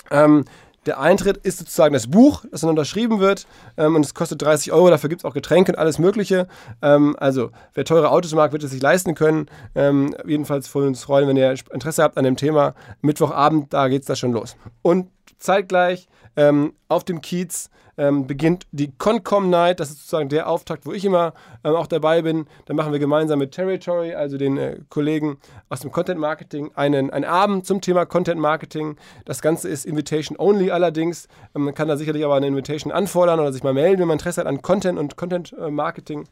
Ähm, 0.09 0.45
der 0.85 0.99
Eintritt 0.99 1.37
ist 1.37 1.59
sozusagen 1.59 1.93
das 1.93 2.07
Buch, 2.07 2.45
das 2.51 2.61
dann 2.61 2.69
unterschrieben 2.69 3.19
wird 3.19 3.47
ähm, 3.77 3.95
und 3.95 4.05
es 4.05 4.13
kostet 4.13 4.41
30 4.41 4.71
Euro. 4.71 4.89
Dafür 4.89 5.09
gibt 5.09 5.21
es 5.21 5.25
auch 5.25 5.33
Getränke 5.33 5.71
und 5.71 5.77
alles 5.77 5.99
Mögliche. 5.99 6.47
Ähm, 6.81 7.15
also, 7.19 7.51
wer 7.73 7.85
teure 7.85 8.11
Autos 8.11 8.33
mag, 8.33 8.51
wird 8.51 8.63
es 8.63 8.71
sich 8.71 8.81
leisten 8.81 9.15
können. 9.15 9.47
Ähm, 9.75 10.15
jedenfalls 10.25 10.67
freuen 10.67 10.85
wir 10.85 10.89
uns 10.89 11.03
freuen, 11.03 11.27
wenn 11.27 11.37
ihr 11.37 11.55
Interesse 11.71 12.03
habt 12.03 12.17
an 12.17 12.23
dem 12.23 12.37
Thema. 12.37 12.75
Mittwochabend, 13.01 13.73
da 13.73 13.87
geht 13.87 14.01
es 14.01 14.07
da 14.07 14.15
schon 14.15 14.31
los. 14.31 14.55
Und 14.81 15.09
zeitgleich 15.37 16.07
ähm, 16.35 16.73
auf 16.87 17.03
dem 17.03 17.21
Kiez 17.21 17.69
ähm, 17.97 18.27
beginnt 18.27 18.65
die 18.71 18.91
Concom 18.97 19.49
Night. 19.49 19.79
Das 19.79 19.89
ist 19.89 19.99
sozusagen 19.99 20.29
der 20.29 20.49
Auftakt, 20.49 20.85
wo 20.85 20.93
ich 20.93 21.05
immer 21.05 21.33
ähm, 21.63 21.75
auch 21.75 21.87
dabei 21.87 22.21
bin. 22.21 22.45
Da 22.65 22.73
machen 22.73 22.91
wir 22.91 22.99
gemeinsam 22.99 23.39
mit 23.39 23.51
Territory, 23.51 24.13
also 24.13 24.37
den 24.37 24.57
äh, 24.57 24.79
Kollegen 24.89 25.37
aus 25.69 25.81
dem 25.81 25.91
Content 25.91 26.19
Marketing, 26.19 26.71
einen, 26.75 27.09
einen 27.09 27.25
Abend 27.25 27.65
zum 27.65 27.81
Thema 27.81 28.05
Content 28.05 28.39
Marketing. 28.39 28.97
Das 29.25 29.41
Ganze 29.41 29.69
ist 29.69 29.85
Invitation 29.85 30.37
Only 30.37 30.71
allerdings. 30.71 31.27
Ähm, 31.55 31.63
man 31.65 31.73
kann 31.73 31.87
da 31.87 31.97
sicherlich 31.97 32.23
aber 32.23 32.35
eine 32.35 32.47
Invitation 32.47 32.91
anfordern 32.91 33.39
oder 33.39 33.53
sich 33.53 33.63
mal 33.63 33.73
melden, 33.73 34.01
wenn 34.01 34.07
man 34.07 34.17
Interesse 34.17 34.41
hat 34.41 34.47
an 34.47 34.61
Content 34.61 34.99
und 34.99 35.15
Content 35.15 35.53
äh, 35.59 35.69
Marketing. 35.69 36.25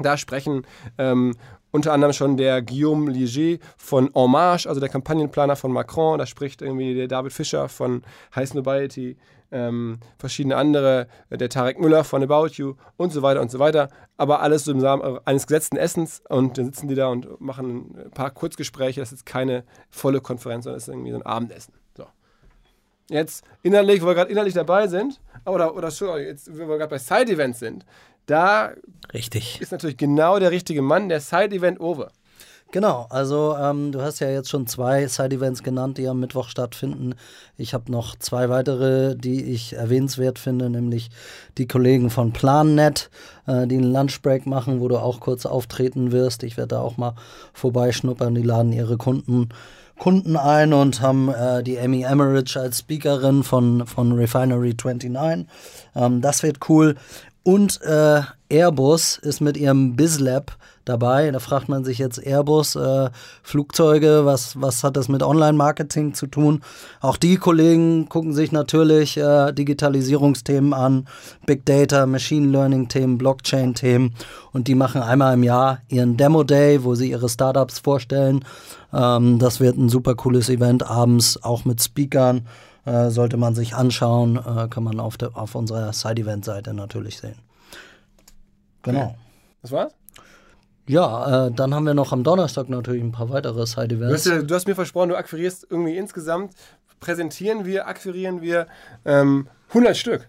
Da 0.00 0.16
sprechen 0.16 0.66
ähm, 0.98 1.34
unter 1.70 1.92
anderem 1.92 2.12
schon 2.12 2.36
der 2.36 2.62
Guillaume 2.62 3.10
Liger 3.10 3.62
von 3.76 4.10
En 4.14 4.30
Marche, 4.30 4.68
also 4.68 4.80
der 4.80 4.88
Kampagnenplaner 4.88 5.56
von 5.56 5.72
Macron. 5.72 6.18
Da 6.18 6.26
spricht 6.26 6.62
irgendwie 6.62 6.94
der 6.94 7.08
David 7.08 7.32
Fischer 7.32 7.68
von 7.68 8.02
High 8.34 8.54
Nobiety, 8.54 9.16
ähm, 9.52 9.98
verschiedene 10.18 10.56
andere, 10.56 11.06
äh, 11.30 11.36
der 11.36 11.48
Tarek 11.48 11.78
Müller 11.78 12.04
von 12.04 12.22
About 12.22 12.54
You 12.54 12.74
und 12.96 13.12
so 13.12 13.22
weiter 13.22 13.40
und 13.40 13.50
so 13.50 13.58
weiter. 13.58 13.90
Aber 14.16 14.40
alles 14.40 14.64
so 14.64 14.72
im 14.72 14.80
Rahmen 14.80 15.18
eines 15.24 15.46
gesetzten 15.46 15.76
Essens 15.76 16.22
und 16.28 16.58
dann 16.58 16.64
sitzen 16.66 16.88
die 16.88 16.94
da 16.94 17.08
und 17.08 17.40
machen 17.40 17.94
ein 18.06 18.10
paar 18.10 18.30
Kurzgespräche. 18.30 19.00
Das 19.00 19.12
ist 19.12 19.26
keine 19.26 19.64
volle 19.90 20.20
Konferenz, 20.20 20.64
sondern 20.64 20.78
es 20.78 20.84
ist 20.84 20.94
irgendwie 20.94 21.12
so 21.12 21.18
ein 21.18 21.26
Abendessen. 21.26 21.74
So. 21.96 22.06
Jetzt 23.08 23.44
innerlich, 23.62 24.02
wo 24.02 24.06
wir 24.06 24.14
gerade 24.14 24.30
innerlich 24.30 24.54
dabei 24.54 24.88
sind, 24.88 25.20
oder, 25.44 25.76
oder 25.76 25.90
schon, 25.90 26.20
jetzt, 26.20 26.52
wo 26.52 26.66
wir 26.66 26.78
gerade 26.78 26.90
bei 26.90 26.98
Side-Events 26.98 27.60
sind, 27.60 27.84
da 28.26 28.72
Richtig. 29.12 29.60
ist 29.60 29.72
natürlich 29.72 29.96
genau 29.96 30.38
der 30.38 30.50
richtige 30.50 30.82
Mann, 30.82 31.08
der 31.08 31.20
Side-Event 31.20 31.80
Over. 31.80 32.10
Genau, 32.72 33.06
also 33.10 33.56
ähm, 33.56 33.92
du 33.92 34.02
hast 34.02 34.18
ja 34.18 34.28
jetzt 34.28 34.50
schon 34.50 34.66
zwei 34.66 35.06
Side-Events 35.06 35.62
genannt, 35.62 35.98
die 35.98 36.08
am 36.08 36.18
Mittwoch 36.18 36.48
stattfinden. 36.48 37.14
Ich 37.56 37.74
habe 37.74 37.92
noch 37.92 38.16
zwei 38.16 38.48
weitere, 38.48 39.14
die 39.14 39.44
ich 39.44 39.74
erwähnenswert 39.74 40.40
finde, 40.40 40.68
nämlich 40.68 41.10
die 41.58 41.68
Kollegen 41.68 42.10
von 42.10 42.32
PlanNet, 42.32 43.08
äh, 43.46 43.68
die 43.68 43.76
einen 43.76 43.92
Lunchbreak 43.92 44.46
machen, 44.46 44.80
wo 44.80 44.88
du 44.88 44.98
auch 44.98 45.20
kurz 45.20 45.46
auftreten 45.46 46.10
wirst. 46.10 46.42
Ich 46.42 46.56
werde 46.56 46.74
da 46.74 46.80
auch 46.80 46.96
mal 46.96 47.14
vorbeischnuppern, 47.52 48.34
die 48.34 48.42
laden 48.42 48.72
ihre 48.72 48.96
Kunden. 48.96 49.48
Kunden 49.98 50.36
ein 50.36 50.74
und 50.74 51.00
haben 51.00 51.30
äh, 51.30 51.62
die 51.62 51.78
Amy 51.78 52.02
Emmerich 52.02 52.58
als 52.58 52.80
Speakerin 52.80 53.44
von, 53.44 53.86
von 53.86 54.12
Refinery 54.12 54.74
29. 54.74 55.46
Ähm, 55.94 56.20
das 56.20 56.42
wird 56.42 56.68
cool. 56.68 56.96
Und 57.46 57.80
äh, 57.82 58.22
Airbus 58.48 59.18
ist 59.18 59.40
mit 59.40 59.56
ihrem 59.56 59.94
BizLab 59.94 60.56
dabei. 60.84 61.30
Da 61.30 61.38
fragt 61.38 61.68
man 61.68 61.84
sich 61.84 61.98
jetzt 61.98 62.18
Airbus, 62.18 62.74
äh, 62.74 63.10
Flugzeuge, 63.44 64.22
was, 64.24 64.60
was 64.60 64.82
hat 64.82 64.96
das 64.96 65.08
mit 65.08 65.22
Online-Marketing 65.22 66.12
zu 66.14 66.26
tun? 66.26 66.62
Auch 67.00 67.16
die 67.16 67.36
Kollegen 67.36 68.08
gucken 68.08 68.32
sich 68.32 68.50
natürlich 68.50 69.16
äh, 69.16 69.52
Digitalisierungsthemen 69.52 70.74
an, 70.74 71.06
Big 71.46 71.64
Data, 71.64 72.06
Machine 72.06 72.48
Learning-Themen, 72.48 73.16
Blockchain-Themen 73.16 74.16
und 74.52 74.66
die 74.66 74.74
machen 74.74 75.00
einmal 75.00 75.34
im 75.34 75.44
Jahr 75.44 75.82
ihren 75.86 76.16
Demo-Day, 76.16 76.82
wo 76.82 76.96
sie 76.96 77.10
ihre 77.12 77.28
Startups 77.28 77.78
vorstellen. 77.78 78.44
Ähm, 78.92 79.38
das 79.38 79.60
wird 79.60 79.76
ein 79.76 79.88
super 79.88 80.16
cooles 80.16 80.48
Event 80.48 80.84
abends, 80.84 81.40
auch 81.44 81.64
mit 81.64 81.80
Speakern. 81.80 82.48
Äh, 82.86 83.10
sollte 83.10 83.36
man 83.36 83.54
sich 83.54 83.74
anschauen, 83.74 84.36
äh, 84.36 84.68
kann 84.68 84.84
man 84.84 85.00
auf, 85.00 85.16
der, 85.16 85.36
auf 85.36 85.56
unserer 85.56 85.92
Side-Event-Seite 85.92 86.72
natürlich 86.72 87.18
sehen. 87.18 87.36
Genau. 88.82 89.16
Das 89.62 89.72
war's? 89.72 89.92
Ja, 90.86 91.46
äh, 91.46 91.50
dann 91.50 91.74
haben 91.74 91.84
wir 91.84 91.94
noch 91.94 92.12
am 92.12 92.22
Donnerstag 92.22 92.68
natürlich 92.68 93.02
ein 93.02 93.10
paar 93.10 93.28
weitere 93.28 93.66
Side-Events. 93.66 94.22
Du 94.22 94.30
ja, 94.30 94.42
du 94.42 94.54
hast 94.54 94.68
mir 94.68 94.76
versprochen, 94.76 95.08
du 95.08 95.16
akquirierst 95.16 95.66
irgendwie 95.68 95.96
insgesamt, 95.96 96.52
präsentieren 97.00 97.64
wir, 97.64 97.88
akquirieren 97.88 98.40
wir 98.40 98.68
ähm, 99.04 99.48
100 99.70 99.96
Stück. 99.96 100.28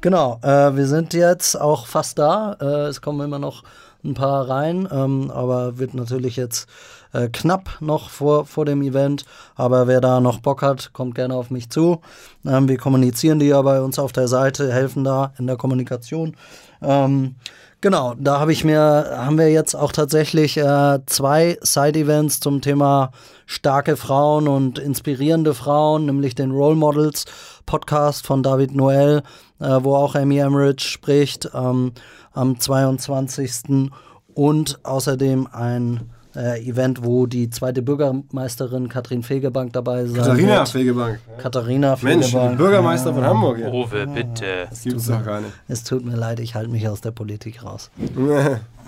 Genau, 0.00 0.40
äh, 0.42 0.74
wir 0.74 0.86
sind 0.86 1.12
jetzt 1.12 1.60
auch 1.60 1.86
fast 1.86 2.18
da. 2.18 2.56
Äh, 2.58 2.88
es 2.88 3.02
kommen 3.02 3.20
immer 3.20 3.38
noch 3.38 3.64
ein 4.02 4.14
paar 4.14 4.48
rein, 4.48 4.88
ähm, 4.90 5.30
aber 5.30 5.78
wird 5.78 5.92
natürlich 5.92 6.36
jetzt 6.36 6.68
äh, 7.12 7.28
knapp 7.28 7.78
noch 7.80 8.10
vor, 8.10 8.46
vor 8.46 8.64
dem 8.64 8.82
Event. 8.82 9.24
Aber 9.54 9.86
wer 9.86 10.00
da 10.00 10.20
noch 10.20 10.40
Bock 10.40 10.62
hat, 10.62 10.92
kommt 10.92 11.14
gerne 11.14 11.34
auf 11.34 11.50
mich 11.50 11.70
zu. 11.70 12.00
Ähm, 12.46 12.68
wir 12.68 12.78
kommunizieren 12.78 13.38
die 13.38 13.46
ja 13.46 13.62
bei 13.62 13.80
uns 13.80 13.98
auf 13.98 14.12
der 14.12 14.28
Seite, 14.28 14.72
helfen 14.72 15.04
da 15.04 15.32
in 15.38 15.46
der 15.46 15.56
Kommunikation. 15.56 16.36
Ähm, 16.80 17.36
Genau, 17.82 18.14
da 18.16 18.38
habe 18.38 18.52
ich 18.52 18.62
mir, 18.62 18.78
haben 18.78 19.38
wir 19.38 19.50
jetzt 19.50 19.74
auch 19.74 19.90
tatsächlich 19.90 20.56
äh, 20.56 21.00
zwei 21.06 21.58
Side-Events 21.62 22.38
zum 22.38 22.60
Thema 22.60 23.10
starke 23.44 23.96
Frauen 23.96 24.46
und 24.46 24.78
inspirierende 24.78 25.52
Frauen, 25.52 26.06
nämlich 26.06 26.36
den 26.36 26.52
Role 26.52 26.76
Models 26.76 27.24
Podcast 27.66 28.24
von 28.24 28.44
David 28.44 28.72
Noel, 28.76 29.24
äh, 29.58 29.80
wo 29.82 29.96
auch 29.96 30.14
Amy 30.14 30.38
Emmerich 30.38 30.82
spricht, 30.82 31.50
ähm, 31.54 31.90
am 32.32 32.60
22. 32.60 33.90
und 34.32 34.78
außerdem 34.84 35.48
ein 35.50 36.08
äh, 36.36 36.60
Event, 36.66 37.04
wo 37.04 37.26
die 37.26 37.50
zweite 37.50 37.82
Bürgermeisterin 37.82 38.88
Katrin 38.88 39.22
Fegebank 39.22 39.72
dabei 39.72 40.06
sein 40.06 40.16
Katharina 40.16 40.58
wird. 40.58 40.68
Fegebank. 40.68 41.18
Katharina 41.38 41.96
Mensch, 42.00 42.26
Fegebank. 42.26 42.50
die 42.52 42.56
Bürgermeister 42.56 43.14
von 43.14 43.24
Hamburg. 43.24 43.58
Ja. 43.58 43.70
Uwe, 43.70 44.06
bitte. 44.06 44.66
Das 44.70 44.82
gibt's 44.82 45.06
doch 45.06 45.24
gar 45.24 45.40
nicht. 45.40 45.52
Es 45.68 45.84
tut 45.84 46.04
mir 46.04 46.16
leid, 46.16 46.40
ich 46.40 46.54
halte 46.54 46.70
mich 46.70 46.88
aus 46.88 47.00
der 47.00 47.10
Politik 47.10 47.64
raus. 47.64 47.90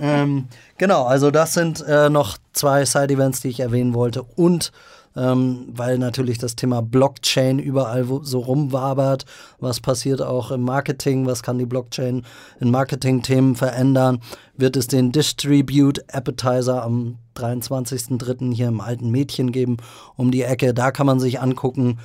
ähm, 0.00 0.48
genau, 0.78 1.04
also 1.04 1.30
das 1.30 1.54
sind 1.54 1.84
äh, 1.86 2.08
noch 2.10 2.38
zwei 2.52 2.84
Side-Events, 2.84 3.40
die 3.40 3.48
ich 3.48 3.60
erwähnen 3.60 3.94
wollte. 3.94 4.22
Und 4.22 4.72
ähm, 5.16 5.66
weil 5.68 5.98
natürlich 5.98 6.38
das 6.38 6.56
Thema 6.56 6.82
Blockchain 6.82 7.58
überall 7.58 8.06
so 8.22 8.40
rumwabert, 8.40 9.24
was 9.58 9.80
passiert 9.80 10.22
auch 10.22 10.50
im 10.50 10.62
Marketing, 10.62 11.26
was 11.26 11.42
kann 11.42 11.58
die 11.58 11.66
Blockchain 11.66 12.24
in 12.60 12.70
Marketing-Themen 12.70 13.54
verändern, 13.56 14.20
wird 14.56 14.76
es 14.76 14.86
den 14.86 15.12
Distribute 15.12 16.04
Appetizer 16.12 16.82
am 16.82 17.18
23.03. 17.36 18.54
hier 18.54 18.68
im 18.68 18.80
alten 18.80 19.10
Mädchen 19.10 19.52
geben, 19.52 19.76
um 20.16 20.30
die 20.30 20.42
Ecke. 20.42 20.74
Da 20.74 20.90
kann 20.90 21.06
man 21.06 21.20
sich 21.20 21.40
angucken, 21.40 21.98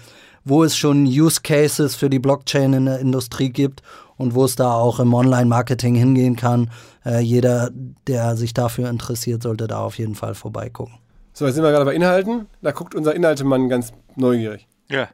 wo 0.46 0.64
es 0.64 0.76
schon 0.76 1.06
Use 1.06 1.42
Cases 1.42 1.96
für 1.96 2.10
die 2.10 2.20
Blockchain 2.20 2.74
in 2.74 2.86
der 2.86 3.00
Industrie 3.00 3.50
gibt 3.50 3.84
und 4.18 4.36
wo 4.36 4.46
es 4.46 4.56
da 4.56 4.74
auch 4.74 5.00
im 5.00 5.14
Online-Marketing 5.14 5.96
hingehen 5.96 6.36
kann. 6.36 6.72
Äh, 7.06 7.20
jeder, 7.20 7.70
der 8.08 8.36
sich 8.36 8.54
dafür 8.54 8.90
interessiert, 8.90 9.44
sollte 9.44 9.68
da 9.68 9.80
auf 9.80 9.98
jeden 9.98 10.16
Fall 10.16 10.36
vorbeigucken. 10.36 10.96
So, 11.40 11.46
jetzt 11.46 11.56
sind 11.56 11.64
wir 11.64 11.72
gerade 11.72 11.86
bei 11.86 11.94
Inhalten. 11.94 12.50
Da 12.62 12.72
guckt 12.72 12.96
unser 12.96 13.16
Inhaltemann 13.16 13.70
ganz 13.70 13.94
neugierig. 14.18 14.68
Ja. 14.90 15.08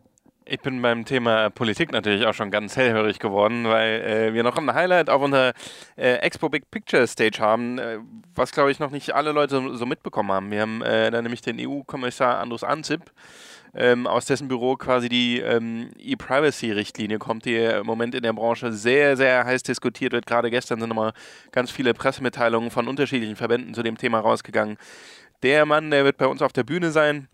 Ich 0.44 0.60
bin 0.60 0.82
beim 0.82 1.06
Thema 1.06 1.52
Politik 1.52 1.92
natürlich 1.92 2.26
auch 2.26 2.34
schon 2.34 2.50
ganz 2.50 2.76
hellhörig 2.76 3.20
geworden, 3.20 3.66
weil 3.66 4.02
äh, 4.02 4.34
wir 4.34 4.42
noch 4.42 4.58
ein 4.58 4.74
Highlight 4.74 5.12
auf 5.12 5.22
unserer 5.22 5.54
äh, 5.96 6.16
Expo 6.16 6.50
Big 6.50 6.72
Picture 6.72 7.06
Stage 7.06 7.38
haben, 7.40 7.78
äh, 7.78 8.00
was 8.34 8.52
glaube 8.52 8.72
ich 8.72 8.80
noch 8.80 8.90
nicht 8.90 9.14
alle 9.14 9.34
Leute 9.34 9.76
so, 9.76 9.86
mitbekommen 9.86 10.32
haben. 10.32 10.50
Wir 10.50 10.62
haben 10.62 10.82
äh, 10.82 11.12
da 11.12 11.22
nämlich 11.22 11.42
den 11.42 11.60
EU-Kommissar 11.60 12.40
Andrus 12.40 12.64
Anzip, 12.64 13.02
ähm, 13.76 14.08
aus 14.08 14.26
dessen 14.26 14.48
Büro 14.48 14.78
quasi 14.78 15.10
die 15.10 15.40
ähm, 15.42 15.90
E-Privacy-Richtlinie 16.00 17.20
kommt, 17.20 17.46
die 17.46 17.56
im 17.56 17.86
Moment 17.86 18.16
in 18.16 18.24
der 18.24 18.34
Branche 18.34 18.72
sehr, 18.72 19.18
sehr 19.18 19.46
heiß 19.46 19.64
diskutiert 19.64 20.14
wird. 20.14 20.26
Gerade 20.26 20.50
gestern 20.50 20.80
sind 20.80 20.90
nochmal 20.90 21.14
ganz 21.52 21.70
viele 21.72 21.94
Pressemitteilungen 21.94 22.72
von 22.72 22.88
unterschiedlichen 22.88 23.36
Verbänden 23.36 23.74
zu 23.74 23.84
dem 23.84 23.98
Thema 23.98 24.20
rausgegangen. 24.20 24.78
Der 25.46 25.68
Mann, 25.68 25.92
der 25.92 26.04
wird 26.04 26.18
bei 26.18 26.26
uns 26.26 26.42
auf 26.42 26.54
der 26.54 26.64
Bühne 26.64 26.90
sein. 26.90 27.28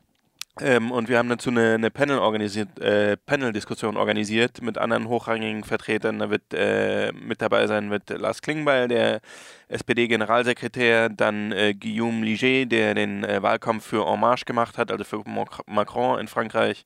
Ähm, 0.60 0.92
und 0.92 1.08
wir 1.08 1.18
haben 1.18 1.30
dazu 1.30 1.50
eine, 1.50 1.76
eine 1.76 1.90
Panel 1.90 2.20
organisiert, 2.20 2.78
äh, 2.78 3.16
Panel-Diskussion 3.16 3.96
organisiert 3.96 4.62
mit 4.62 4.78
anderen 4.78 5.08
hochrangigen 5.08 5.64
Vertretern. 5.64 6.20
Da 6.20 6.30
wird 6.30 6.42
äh, 6.54 7.14
mit 7.14 7.42
dabei 7.42 7.68
sein 7.68 7.90
wird 7.90 8.10
Lars 8.10 8.42
Klingbeil, 8.42 8.90
der 8.90 9.22
SPD-Generalsekretär, 9.70 11.08
dann 11.08 11.54
äh, 11.54 11.74
Guillaume 11.74 12.26
Liger, 12.26 12.66
der 12.66 12.96
den 12.96 13.24
äh, 13.24 13.42
Wahlkampf 13.42 13.86
für 13.86 14.06
En 14.06 14.20
Marche 14.20 14.44
gemacht 14.44 14.78
hat, 14.78 14.92
also 14.92 15.06
für 15.06 15.24
Macron 15.66 16.20
in 16.20 16.28
Frankreich. 16.28 16.84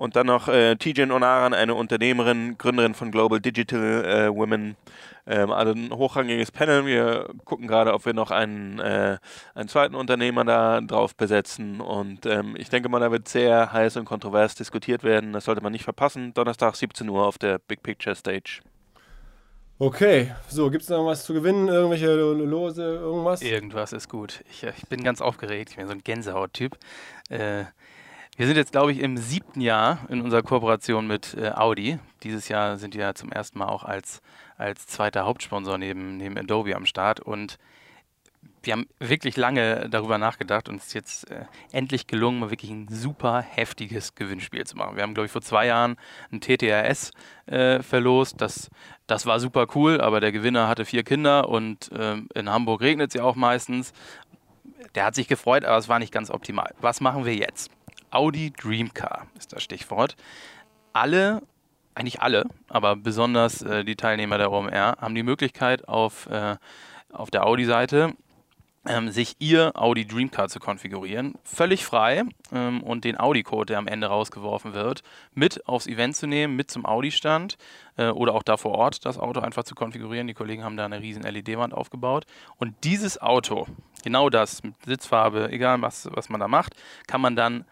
Und 0.00 0.16
dann 0.16 0.28
noch 0.28 0.48
äh, 0.48 0.76
Tijen 0.76 1.12
Onaran, 1.12 1.52
eine 1.52 1.74
Unternehmerin, 1.74 2.56
Gründerin 2.56 2.94
von 2.94 3.10
Global 3.10 3.38
Digital 3.38 4.02
äh, 4.06 4.34
Women. 4.34 4.76
Ähm, 5.26 5.50
also 5.50 5.72
ein 5.72 5.92
hochrangiges 5.92 6.50
Panel. 6.50 6.86
Wir 6.86 7.28
gucken 7.44 7.66
gerade, 7.66 7.92
ob 7.92 8.06
wir 8.06 8.14
noch 8.14 8.30
einen, 8.30 8.78
äh, 8.78 9.18
einen 9.54 9.68
zweiten 9.68 9.94
Unternehmer 9.94 10.46
da 10.46 10.80
drauf 10.80 11.14
besetzen. 11.14 11.82
Und 11.82 12.24
ähm, 12.24 12.56
ich 12.56 12.70
denke 12.70 12.88
mal, 12.88 12.98
da 12.98 13.12
wird 13.12 13.28
sehr 13.28 13.74
heiß 13.74 13.98
und 13.98 14.06
kontrovers 14.06 14.54
diskutiert 14.54 15.04
werden. 15.04 15.34
Das 15.34 15.44
sollte 15.44 15.62
man 15.62 15.72
nicht 15.72 15.84
verpassen. 15.84 16.32
Donnerstag 16.32 16.76
17 16.76 17.06
Uhr 17.06 17.26
auf 17.26 17.36
der 17.36 17.58
Big 17.58 17.82
Picture 17.82 18.16
Stage. 18.16 18.62
Okay, 19.78 20.32
so, 20.48 20.70
gibt 20.70 20.84
es 20.84 20.88
noch 20.88 21.04
was 21.04 21.26
zu 21.26 21.34
gewinnen? 21.34 21.68
Irgendwelche 21.68 22.10
Lose, 22.14 22.82
irgendwas? 22.82 23.42
Irgendwas 23.42 23.92
ist 23.92 24.08
gut. 24.08 24.42
Ich, 24.48 24.62
ich 24.62 24.86
bin 24.88 25.04
ganz 25.04 25.20
aufgeregt. 25.20 25.72
Ich 25.72 25.76
bin 25.76 25.86
so 25.86 25.92
ein 25.92 26.02
Gänsehaut-Typ. 26.02 26.78
Äh, 27.28 27.64
wir 28.40 28.46
sind 28.46 28.56
jetzt, 28.56 28.72
glaube 28.72 28.90
ich, 28.90 29.00
im 29.00 29.18
siebten 29.18 29.60
Jahr 29.60 29.98
in 30.08 30.22
unserer 30.22 30.40
Kooperation 30.40 31.06
mit 31.06 31.34
äh, 31.34 31.50
Audi. 31.50 31.98
Dieses 32.22 32.48
Jahr 32.48 32.78
sind 32.78 32.94
wir 32.94 33.02
ja 33.02 33.14
zum 33.14 33.30
ersten 33.30 33.58
Mal 33.58 33.68
auch 33.68 33.84
als, 33.84 34.22
als 34.56 34.86
zweiter 34.86 35.26
Hauptsponsor 35.26 35.76
neben, 35.76 36.16
neben 36.16 36.38
Adobe 36.38 36.74
am 36.74 36.86
Start. 36.86 37.20
Und 37.20 37.58
wir 38.62 38.72
haben 38.72 38.86
wirklich 38.98 39.36
lange 39.36 39.90
darüber 39.90 40.16
nachgedacht 40.16 40.70
und 40.70 40.76
es 40.76 40.86
ist 40.86 40.94
jetzt 40.94 41.30
äh, 41.30 41.44
endlich 41.70 42.06
gelungen, 42.06 42.48
wirklich 42.48 42.70
ein 42.70 42.88
super 42.88 43.42
heftiges 43.42 44.14
Gewinnspiel 44.14 44.64
zu 44.64 44.74
machen. 44.74 44.96
Wir 44.96 45.02
haben, 45.02 45.12
glaube 45.12 45.26
ich, 45.26 45.32
vor 45.32 45.42
zwei 45.42 45.66
Jahren 45.66 45.96
ein 46.32 46.40
TTRS 46.40 47.10
äh, 47.44 47.82
verlost. 47.82 48.40
Das, 48.40 48.70
das 49.06 49.26
war 49.26 49.38
super 49.38 49.66
cool, 49.74 50.00
aber 50.00 50.20
der 50.20 50.32
Gewinner 50.32 50.66
hatte 50.66 50.86
vier 50.86 51.02
Kinder 51.02 51.46
und 51.50 51.92
äh, 51.92 52.16
in 52.34 52.48
Hamburg 52.48 52.80
regnet 52.80 53.10
es 53.10 53.14
ja 53.16 53.22
auch 53.22 53.36
meistens. 53.36 53.92
Der 54.94 55.04
hat 55.04 55.14
sich 55.14 55.28
gefreut, 55.28 55.66
aber 55.66 55.76
es 55.76 55.90
war 55.90 55.98
nicht 55.98 56.10
ganz 56.10 56.30
optimal. 56.30 56.74
Was 56.80 57.02
machen 57.02 57.26
wir 57.26 57.34
jetzt? 57.34 57.70
Audi 58.10 58.52
Dream 58.52 58.92
Car 58.92 59.26
ist 59.38 59.52
das 59.52 59.62
Stichwort. 59.62 60.16
Alle, 60.92 61.42
eigentlich 61.94 62.20
alle, 62.20 62.46
aber 62.68 62.96
besonders 62.96 63.62
äh, 63.62 63.84
die 63.84 63.96
Teilnehmer 63.96 64.38
der 64.38 64.50
OMR 64.50 64.96
haben 65.00 65.14
die 65.14 65.22
Möglichkeit 65.22 65.86
auf, 65.88 66.26
äh, 66.26 66.56
auf 67.12 67.30
der 67.30 67.46
Audi-Seite 67.46 68.14
ähm, 68.86 69.10
sich 69.10 69.36
ihr 69.38 69.72
Audi 69.74 70.06
Dream 70.06 70.30
Car 70.30 70.48
zu 70.48 70.58
konfigurieren, 70.58 71.34
völlig 71.44 71.84
frei 71.84 72.22
ähm, 72.52 72.82
und 72.82 73.04
den 73.04 73.18
Audi-Code, 73.18 73.66
der 73.66 73.78
am 73.78 73.86
Ende 73.86 74.06
rausgeworfen 74.06 74.72
wird, 74.72 75.02
mit 75.34 75.66
aufs 75.68 75.86
Event 75.86 76.16
zu 76.16 76.26
nehmen, 76.26 76.56
mit 76.56 76.70
zum 76.70 76.86
Audi-Stand 76.86 77.58
äh, 77.96 78.08
oder 78.08 78.34
auch 78.34 78.42
da 78.42 78.56
vor 78.56 78.72
Ort 78.72 79.04
das 79.04 79.18
Auto 79.18 79.40
einfach 79.40 79.64
zu 79.64 79.74
konfigurieren. 79.74 80.26
Die 80.26 80.34
Kollegen 80.34 80.64
haben 80.64 80.76
da 80.76 80.86
eine 80.86 81.00
riesen 81.00 81.22
LED-Wand 81.22 81.74
aufgebaut 81.74 82.24
und 82.56 82.74
dieses 82.84 83.20
Auto, 83.20 83.66
genau 84.02 84.30
das, 84.30 84.62
mit 84.62 84.74
Sitzfarbe, 84.86 85.50
egal 85.50 85.82
was, 85.82 86.08
was 86.12 86.28
man 86.30 86.40
da 86.40 86.48
macht, 86.48 86.74
kann 87.06 87.20
man 87.20 87.36
dann 87.36 87.66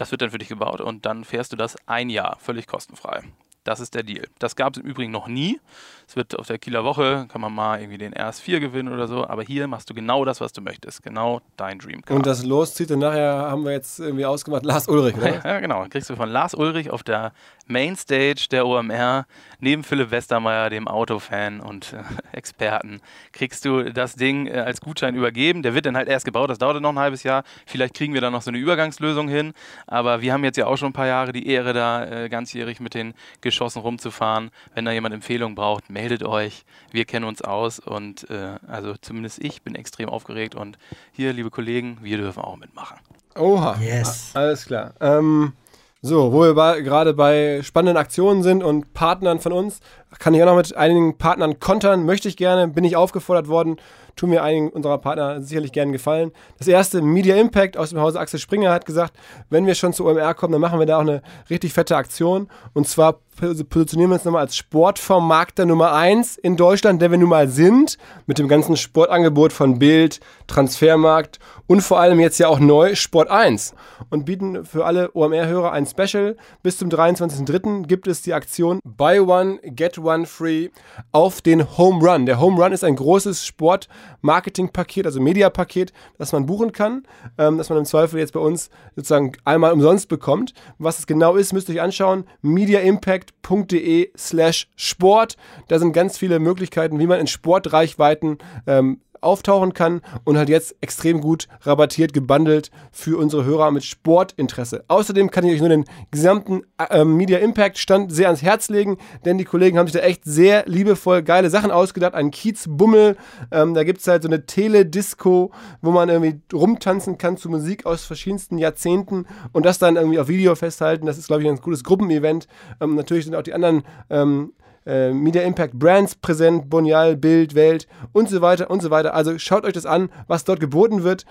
das 0.00 0.10
wird 0.10 0.22
dann 0.22 0.30
für 0.30 0.38
dich 0.38 0.48
gebaut 0.48 0.80
und 0.80 1.04
dann 1.04 1.24
fährst 1.24 1.52
du 1.52 1.56
das 1.56 1.76
ein 1.86 2.08
Jahr 2.08 2.38
völlig 2.40 2.66
kostenfrei. 2.66 3.22
Das 3.64 3.80
ist 3.80 3.94
der 3.94 4.02
Deal. 4.02 4.26
Das 4.38 4.56
gab 4.56 4.74
es 4.74 4.82
im 4.82 4.88
Übrigen 4.88 5.12
noch 5.12 5.28
nie. 5.28 5.60
Es 6.08 6.16
wird 6.16 6.36
auf 6.38 6.46
der 6.46 6.58
Kieler 6.58 6.82
Woche, 6.82 7.26
kann 7.30 7.40
man 7.40 7.52
mal 7.52 7.78
irgendwie 7.78 7.98
den 7.98 8.14
RS4 8.14 8.58
gewinnen 8.58 8.92
oder 8.92 9.06
so, 9.06 9.26
aber 9.26 9.42
hier 9.42 9.68
machst 9.68 9.88
du 9.90 9.94
genau 9.94 10.24
das, 10.24 10.40
was 10.40 10.52
du 10.52 10.60
möchtest. 10.60 11.02
Genau 11.02 11.40
dein 11.56 11.78
Dream 11.78 12.02
Car. 12.02 12.16
Und 12.16 12.26
das 12.26 12.44
Los 12.44 12.74
zieht 12.74 12.90
dann 12.90 12.98
nachher, 12.98 13.32
haben 13.32 13.64
wir 13.64 13.72
jetzt 13.72 14.00
irgendwie 14.00 14.24
ausgemacht, 14.24 14.64
Lars 14.64 14.88
Ulrich, 14.88 15.16
oder? 15.16 15.44
ja, 15.44 15.60
genau. 15.60 15.86
Kriegst 15.88 16.10
du 16.10 16.16
von 16.16 16.28
Lars 16.28 16.54
Ulrich 16.54 16.90
auf 16.90 17.04
der 17.04 17.32
Mainstage 17.70 18.48
der 18.50 18.66
OMR, 18.66 19.26
neben 19.60 19.84
Philipp 19.84 20.10
Westermeier, 20.10 20.70
dem 20.70 20.88
Autofan 20.88 21.60
und 21.60 21.92
äh, 21.92 22.02
Experten, 22.36 23.00
kriegst 23.32 23.64
du 23.64 23.92
das 23.92 24.16
Ding 24.16 24.46
äh, 24.46 24.58
als 24.58 24.80
Gutschein 24.80 25.14
übergeben. 25.14 25.62
Der 25.62 25.74
wird 25.74 25.86
dann 25.86 25.96
halt 25.96 26.08
erst 26.08 26.24
gebaut, 26.24 26.50
das 26.50 26.58
dauert 26.58 26.80
noch 26.82 26.90
ein 26.90 26.98
halbes 26.98 27.22
Jahr. 27.22 27.44
Vielleicht 27.66 27.94
kriegen 27.94 28.14
wir 28.14 28.20
dann 28.20 28.32
noch 28.32 28.42
so 28.42 28.50
eine 28.50 28.58
Übergangslösung 28.58 29.28
hin, 29.28 29.52
aber 29.86 30.20
wir 30.20 30.32
haben 30.32 30.42
jetzt 30.42 30.56
ja 30.56 30.66
auch 30.66 30.76
schon 30.76 30.88
ein 30.90 30.92
paar 30.92 31.06
Jahre 31.06 31.32
die 31.32 31.46
Ehre, 31.46 31.72
da 31.72 32.04
äh, 32.24 32.28
ganzjährig 32.28 32.80
mit 32.80 32.94
den 32.94 33.14
abgeschossen 33.60 33.82
rumzufahren. 33.82 34.50
Wenn 34.74 34.84
da 34.84 34.92
jemand 34.92 35.14
Empfehlungen 35.14 35.54
braucht, 35.54 35.90
meldet 35.90 36.24
euch. 36.24 36.64
Wir 36.90 37.04
kennen 37.04 37.26
uns 37.26 37.42
aus 37.42 37.78
und 37.78 38.28
äh, 38.30 38.56
also 38.66 38.94
zumindest 39.00 39.42
ich 39.44 39.62
bin 39.62 39.74
extrem 39.74 40.08
aufgeregt 40.08 40.54
und 40.54 40.78
hier, 41.12 41.32
liebe 41.32 41.50
Kollegen, 41.50 41.98
wir 42.00 42.16
dürfen 42.16 42.42
auch 42.42 42.56
mitmachen. 42.56 42.98
Oha. 43.36 43.76
Yes. 43.80 44.30
Alles 44.34 44.64
klar. 44.64 44.94
Ähm, 45.00 45.52
so, 46.00 46.32
wo 46.32 46.40
wir 46.40 46.82
gerade 46.82 47.12
bei 47.12 47.60
spannenden 47.62 47.98
Aktionen 47.98 48.42
sind 48.42 48.62
und 48.62 48.94
Partnern 48.94 49.38
von 49.38 49.52
uns, 49.52 49.80
kann 50.18 50.34
ich 50.34 50.42
auch 50.42 50.46
noch 50.46 50.56
mit 50.56 50.76
einigen 50.76 51.16
Partnern 51.18 51.60
kontern. 51.60 52.04
Möchte 52.04 52.28
ich 52.28 52.36
gerne, 52.36 52.68
bin 52.68 52.84
ich 52.84 52.96
aufgefordert 52.96 53.48
worden, 53.48 53.76
tun 54.16 54.30
mir 54.30 54.42
einigen 54.42 54.68
unserer 54.70 54.98
Partner 54.98 55.40
sicherlich 55.40 55.72
gerne 55.72 55.92
gefallen. 55.92 56.32
Das 56.58 56.66
erste, 56.68 57.00
Media 57.00 57.36
Impact 57.36 57.76
aus 57.76 57.90
dem 57.90 58.00
Hause 58.00 58.18
Axel 58.20 58.40
Springer 58.40 58.72
hat 58.72 58.84
gesagt, 58.86 59.14
wenn 59.48 59.66
wir 59.66 59.74
schon 59.74 59.92
zu 59.92 60.06
OMR 60.06 60.34
kommen, 60.34 60.52
dann 60.52 60.60
machen 60.60 60.78
wir 60.78 60.86
da 60.86 60.96
auch 60.96 61.00
eine 61.02 61.22
richtig 61.48 61.72
fette 61.72 61.96
Aktion. 61.96 62.48
Und 62.74 62.88
zwar 62.88 63.20
pos- 63.40 63.62
positionieren 63.64 64.10
wir 64.10 64.14
uns 64.16 64.24
nochmal 64.24 64.42
als 64.42 64.56
Sportvermarkter 64.56 65.64
Nummer 65.64 65.92
1 65.92 66.36
in 66.38 66.56
Deutschland, 66.56 67.00
der 67.00 67.10
wir 67.12 67.18
nun 67.18 67.28
mal 67.30 67.48
sind, 67.48 67.96
mit 68.26 68.38
dem 68.38 68.48
ganzen 68.48 68.76
Sportangebot 68.76 69.52
von 69.52 69.78
Bild, 69.78 70.20
Transfermarkt 70.48 71.38
und 71.68 71.80
vor 71.80 72.00
allem 72.00 72.18
jetzt 72.20 72.38
ja 72.38 72.48
auch 72.48 72.58
neu 72.58 72.96
Sport 72.96 73.30
1 73.30 73.74
und 74.10 74.24
bieten 74.24 74.64
für 74.64 74.84
alle 74.84 75.10
OMR-Hörer 75.14 75.72
ein 75.72 75.86
Special. 75.86 76.36
Bis 76.62 76.76
zum 76.78 76.88
23.03. 76.90 77.86
gibt 77.86 78.06
es 78.08 78.22
die 78.22 78.34
Aktion 78.34 78.80
Buy 78.84 79.20
One, 79.20 79.58
Get 79.62 79.99
One 80.02 80.26
Free 80.26 80.68
auf 81.12 81.40
den 81.40 81.76
Home 81.78 82.06
Run. 82.06 82.26
Der 82.26 82.40
Home 82.40 82.62
Run 82.62 82.72
ist 82.72 82.84
ein 82.84 82.96
großes 82.96 83.46
Sport-Marketing-Paket, 83.46 85.06
also 85.06 85.20
Media-Paket, 85.20 85.92
das 86.18 86.32
man 86.32 86.46
buchen 86.46 86.72
kann, 86.72 87.04
ähm, 87.38 87.58
das 87.58 87.68
man 87.68 87.78
im 87.78 87.84
Zweifel 87.84 88.18
jetzt 88.18 88.32
bei 88.32 88.40
uns 88.40 88.70
sozusagen 88.96 89.32
einmal 89.44 89.72
umsonst 89.72 90.08
bekommt. 90.08 90.54
Was 90.78 90.98
es 90.98 91.06
genau 91.06 91.36
ist, 91.36 91.52
müsst 91.52 91.68
ihr 91.68 91.76
euch 91.76 91.82
anschauen. 91.82 92.24
mediaimpact.de 92.42 94.10
slash 94.16 94.68
Sport. 94.76 95.36
Da 95.68 95.78
sind 95.78 95.92
ganz 95.92 96.18
viele 96.18 96.38
Möglichkeiten, 96.38 96.98
wie 96.98 97.06
man 97.06 97.20
in 97.20 97.26
Sportreichweiten 97.26 98.38
ähm, 98.66 99.00
auftauchen 99.20 99.72
kann 99.72 100.00
und 100.24 100.36
halt 100.36 100.48
jetzt 100.48 100.76
extrem 100.80 101.20
gut 101.20 101.48
rabattiert, 101.62 102.12
gebundelt 102.12 102.70
für 102.92 103.18
unsere 103.18 103.44
Hörer 103.44 103.70
mit 103.70 103.84
Sportinteresse. 103.84 104.84
Außerdem 104.88 105.30
kann 105.30 105.44
ich 105.44 105.54
euch 105.54 105.60
nur 105.60 105.68
den 105.68 105.84
gesamten 106.10 106.62
äh, 106.78 107.04
Media 107.04 107.38
Impact 107.38 107.78
Stand 107.78 108.12
sehr 108.12 108.26
ans 108.26 108.42
Herz 108.42 108.68
legen, 108.68 108.98
denn 109.24 109.38
die 109.38 109.44
Kollegen 109.44 109.78
haben 109.78 109.86
sich 109.86 110.00
da 110.00 110.06
echt 110.06 110.24
sehr 110.24 110.64
liebevoll 110.66 111.22
geile 111.22 111.50
Sachen 111.50 111.70
ausgedacht. 111.70 112.14
Ein 112.14 112.30
Kiezbummel, 112.30 113.16
ähm, 113.50 113.74
da 113.74 113.84
gibt 113.84 114.00
es 114.00 114.06
halt 114.06 114.22
so 114.22 114.28
eine 114.28 114.46
Teledisco, 114.46 115.50
wo 115.82 115.90
man 115.90 116.08
irgendwie 116.08 116.40
rumtanzen 116.52 117.18
kann 117.18 117.36
zu 117.36 117.48
Musik 117.48 117.86
aus 117.86 118.04
verschiedensten 118.04 118.58
Jahrzehnten 118.58 119.26
und 119.52 119.66
das 119.66 119.78
dann 119.78 119.96
irgendwie 119.96 120.18
auf 120.18 120.28
Video 120.28 120.54
festhalten. 120.54 121.06
Das 121.06 121.18
ist, 121.18 121.26
glaube 121.26 121.42
ich, 121.42 121.48
ein 121.48 121.54
ganz 121.54 121.62
gutes 121.62 121.84
Gruppenevent. 121.84 122.46
Ähm, 122.80 122.94
natürlich 122.94 123.24
sind 123.24 123.34
auch 123.34 123.42
die 123.42 123.54
anderen 123.54 123.82
ähm, 124.08 124.52
äh, 124.86 125.12
Media 125.12 125.42
Impact 125.42 125.78
Brands 125.78 126.14
präsent, 126.14 126.70
Bonial, 126.70 127.16
Bild, 127.16 127.54
Welt 127.54 127.86
und 128.12 128.28
so 128.28 128.40
weiter 128.40 128.70
und 128.70 128.82
so 128.82 128.90
weiter. 128.90 129.14
Also 129.14 129.38
schaut 129.38 129.64
euch 129.64 129.72
das 129.72 129.86
an, 129.86 130.10
was 130.26 130.44
dort 130.44 130.60
geboten 130.60 131.02
wird. 131.02 131.24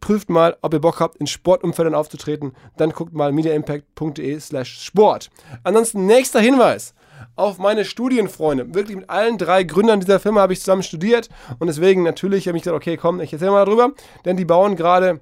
Prüft 0.00 0.30
mal, 0.30 0.56
ob 0.62 0.72
ihr 0.72 0.80
Bock 0.80 1.00
habt, 1.00 1.16
in 1.18 1.26
Sportumfeldern 1.26 1.94
aufzutreten. 1.94 2.52
Dann 2.76 2.90
guckt 2.90 3.12
mal 3.12 3.32
mediaimpact.de 3.32 4.40
slash 4.40 4.82
Sport. 4.82 5.30
Ansonsten 5.62 6.06
nächster 6.06 6.40
Hinweis 6.40 6.94
auf 7.36 7.58
meine 7.58 7.84
Studienfreunde. 7.84 8.74
Wirklich 8.74 8.96
mit 8.96 9.10
allen 9.10 9.38
drei 9.38 9.62
Gründern 9.62 10.00
dieser 10.00 10.20
Firma 10.20 10.40
habe 10.40 10.52
ich 10.52 10.60
zusammen 10.60 10.82
studiert 10.82 11.28
und 11.58 11.66
deswegen 11.66 12.02
natürlich 12.02 12.48
habe 12.48 12.56
ich 12.56 12.64
gesagt, 12.64 12.76
okay, 12.76 12.96
komm, 12.96 13.20
ich 13.20 13.32
erzähle 13.32 13.50
mal 13.50 13.64
darüber, 13.64 13.92
denn 14.24 14.36
die 14.36 14.44
bauen 14.44 14.76
gerade 14.76 15.20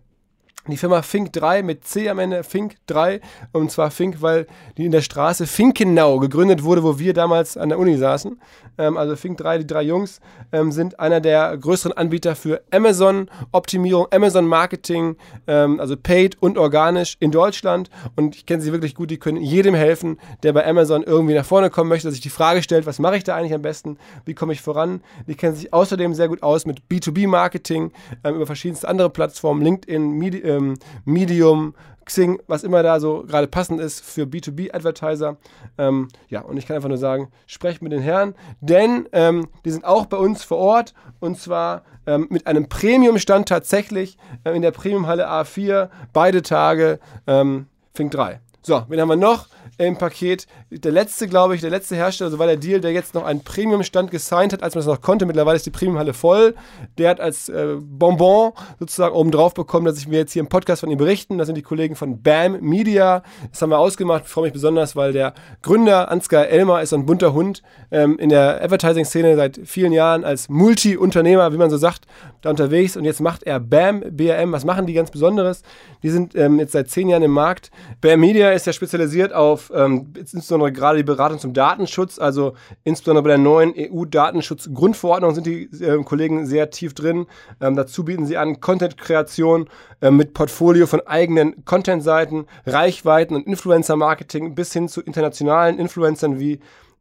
die 0.66 0.76
Firma 0.76 1.02
Fink 1.02 1.32
3 1.32 1.62
mit 1.62 1.84
C 1.84 2.08
am 2.08 2.18
Ende, 2.18 2.42
Fink 2.42 2.76
3. 2.86 3.20
Und 3.52 3.70
zwar 3.70 3.90
Fink, 3.90 4.20
weil 4.20 4.46
die 4.76 4.84
in 4.84 4.92
der 4.92 5.00
Straße 5.00 5.46
Finkenau 5.46 6.18
gegründet 6.18 6.62
wurde, 6.62 6.82
wo 6.82 6.98
wir 6.98 7.14
damals 7.14 7.56
an 7.56 7.70
der 7.70 7.78
Uni 7.78 7.96
saßen. 7.96 8.38
Ähm, 8.76 8.96
also 8.96 9.16
Fink 9.16 9.38
3, 9.38 9.58
die 9.58 9.66
drei 9.66 9.82
Jungs, 9.82 10.20
ähm, 10.52 10.72
sind 10.72 11.00
einer 11.00 11.20
der 11.20 11.56
größeren 11.56 11.96
Anbieter 11.96 12.36
für 12.36 12.62
Amazon-Optimierung, 12.70 14.06
Amazon-Marketing, 14.10 15.16
ähm, 15.46 15.80
also 15.80 15.96
paid 15.96 16.40
und 16.40 16.58
organisch 16.58 17.16
in 17.20 17.30
Deutschland. 17.30 17.90
Und 18.16 18.36
ich 18.36 18.46
kenne 18.46 18.62
sie 18.62 18.72
wirklich 18.72 18.94
gut, 18.94 19.10
die 19.10 19.18
können 19.18 19.38
jedem 19.38 19.74
helfen, 19.74 20.18
der 20.42 20.52
bei 20.52 20.66
Amazon 20.66 21.02
irgendwie 21.02 21.34
nach 21.34 21.46
vorne 21.46 21.70
kommen 21.70 21.88
möchte, 21.88 22.10
sich 22.10 22.20
die 22.20 22.30
Frage 22.30 22.62
stellt, 22.62 22.86
was 22.86 22.98
mache 22.98 23.16
ich 23.16 23.24
da 23.24 23.36
eigentlich 23.36 23.54
am 23.54 23.62
besten, 23.62 23.98
wie 24.24 24.34
komme 24.34 24.52
ich 24.52 24.60
voran. 24.60 25.00
Die 25.26 25.34
kennen 25.34 25.56
sich 25.56 25.72
außerdem 25.72 26.14
sehr 26.14 26.28
gut 26.28 26.42
aus 26.42 26.66
mit 26.66 26.82
B2B-Marketing 26.90 27.92
ähm, 28.24 28.36
über 28.36 28.46
verschiedenste 28.46 28.88
andere 28.88 29.10
Plattformen, 29.10 29.62
LinkedIn, 29.62 30.12
Medi 30.12 30.38
ähm, 30.58 30.78
Medium, 31.04 31.74
Xing, 32.04 32.40
was 32.46 32.64
immer 32.64 32.82
da 32.82 33.00
so 33.00 33.24
gerade 33.26 33.46
passend 33.46 33.80
ist 33.80 34.04
für 34.04 34.24
B2B-Advertiser. 34.24 35.36
Ähm, 35.76 36.08
ja, 36.28 36.40
und 36.40 36.56
ich 36.56 36.66
kann 36.66 36.76
einfach 36.76 36.88
nur 36.88 36.98
sagen, 36.98 37.30
sprecht 37.46 37.82
mit 37.82 37.92
den 37.92 38.00
Herren, 38.00 38.34
denn 38.60 39.08
ähm, 39.12 39.48
die 39.64 39.70
sind 39.70 39.84
auch 39.84 40.06
bei 40.06 40.16
uns 40.16 40.42
vor 40.42 40.58
Ort 40.58 40.94
und 41.20 41.38
zwar 41.38 41.82
ähm, 42.06 42.26
mit 42.30 42.46
einem 42.46 42.68
Premium-Stand 42.68 43.48
tatsächlich 43.48 44.16
äh, 44.44 44.56
in 44.56 44.62
der 44.62 44.72
Premium-Halle 44.72 45.28
A4, 45.28 45.90
beide 46.12 46.42
Tage, 46.42 46.98
ähm, 47.26 47.66
Fink 47.94 48.10
3. 48.12 48.40
So, 48.62 48.82
wen 48.88 49.00
haben 49.00 49.08
wir 49.08 49.16
noch 49.16 49.46
im 49.78 49.96
Paket? 49.96 50.46
Der 50.70 50.90
letzte, 50.90 51.28
glaube 51.28 51.54
ich, 51.54 51.60
der 51.60 51.70
letzte 51.70 51.94
Hersteller, 51.94 52.30
so 52.30 52.38
war 52.38 52.48
der 52.48 52.56
Deal, 52.56 52.80
der 52.80 52.90
jetzt 52.92 53.14
noch 53.14 53.24
einen 53.24 53.44
Premium-Stand 53.44 54.10
gesigned 54.10 54.52
hat, 54.52 54.62
als 54.62 54.74
man 54.74 54.84
das 54.84 54.92
noch 54.92 55.00
konnte. 55.00 55.26
Mittlerweile 55.26 55.56
ist 55.56 55.64
die 55.64 55.70
Premium-Halle 55.70 56.12
voll. 56.12 56.54
Der 56.98 57.10
hat 57.10 57.20
als 57.20 57.48
äh, 57.48 57.76
Bonbon 57.80 58.52
sozusagen 58.80 59.14
oben 59.14 59.30
drauf 59.30 59.54
bekommen, 59.54 59.86
dass 59.86 59.98
ich 59.98 60.08
mir 60.08 60.18
jetzt 60.18 60.32
hier 60.32 60.40
im 60.40 60.48
Podcast 60.48 60.80
von 60.80 60.90
ihm 60.90 60.98
berichten. 60.98 61.38
Das 61.38 61.46
sind 61.46 61.54
die 61.54 61.62
Kollegen 61.62 61.94
von 61.94 62.20
BAM 62.20 62.60
Media. 62.60 63.22
Das 63.50 63.62
haben 63.62 63.70
wir 63.70 63.78
ausgemacht. 63.78 64.24
Ich 64.26 64.30
freue 64.30 64.44
mich 64.44 64.52
besonders, 64.52 64.96
weil 64.96 65.12
der 65.12 65.34
Gründer 65.62 66.10
Ansgar 66.10 66.48
Elmer 66.48 66.82
ist 66.82 66.90
so 66.90 66.96
ein 66.96 67.06
bunter 67.06 67.32
Hund 67.32 67.62
ähm, 67.92 68.18
in 68.18 68.28
der 68.28 68.62
Advertising-Szene 68.62 69.36
seit 69.36 69.60
vielen 69.64 69.92
Jahren 69.92 70.24
als 70.24 70.48
Multi-Unternehmer, 70.48 71.52
wie 71.52 71.58
man 71.58 71.70
so 71.70 71.76
sagt, 71.76 72.06
da 72.42 72.50
unterwegs. 72.50 72.96
Und 72.96 73.04
jetzt 73.04 73.20
macht 73.20 73.44
er 73.44 73.60
BAM, 73.60 74.02
BAM. 74.10 74.52
Was 74.52 74.64
machen 74.64 74.86
die 74.86 74.94
ganz 74.94 75.10
Besonderes? 75.10 75.62
Die 76.02 76.10
sind 76.10 76.34
ähm, 76.34 76.58
jetzt 76.58 76.72
seit 76.72 76.90
zehn 76.90 77.08
Jahren 77.08 77.22
im 77.22 77.30
Markt. 77.30 77.70
BAM 78.00 78.20
Media 78.20 78.50
ja 78.66 78.72
spezialisiert 78.72 79.32
auf 79.32 79.72
ähm, 79.74 80.12
insbesondere 80.14 80.72
gerade 80.72 80.98
die 80.98 81.04
Beratung 81.04 81.38
zum 81.38 81.52
Datenschutz, 81.52 82.18
also 82.18 82.54
insbesondere 82.84 83.22
bei 83.22 83.28
der 83.30 83.38
neuen 83.38 83.74
EU-Datenschutzgrundverordnung 83.76 85.34
sind 85.34 85.46
die 85.46 85.64
äh, 85.82 86.02
Kollegen 86.04 86.46
sehr 86.46 86.70
tief 86.70 86.94
drin. 86.94 87.26
Ähm, 87.60 87.76
dazu 87.76 88.04
bieten 88.04 88.26
sie 88.26 88.36
an 88.36 88.60
Content-Kreation 88.60 89.68
äh, 90.00 90.10
mit 90.10 90.34
Portfolio 90.34 90.86
von 90.86 91.00
eigenen 91.06 91.64
Content-Seiten, 91.64 92.46
Reichweiten 92.66 93.36
und 93.36 93.46
Influencer-Marketing 93.46 94.54
bis 94.54 94.72
hin 94.72 94.88
zu 94.88 95.00
internationalen 95.00 95.78
Influencern 95.78 96.38
wie 96.38 96.60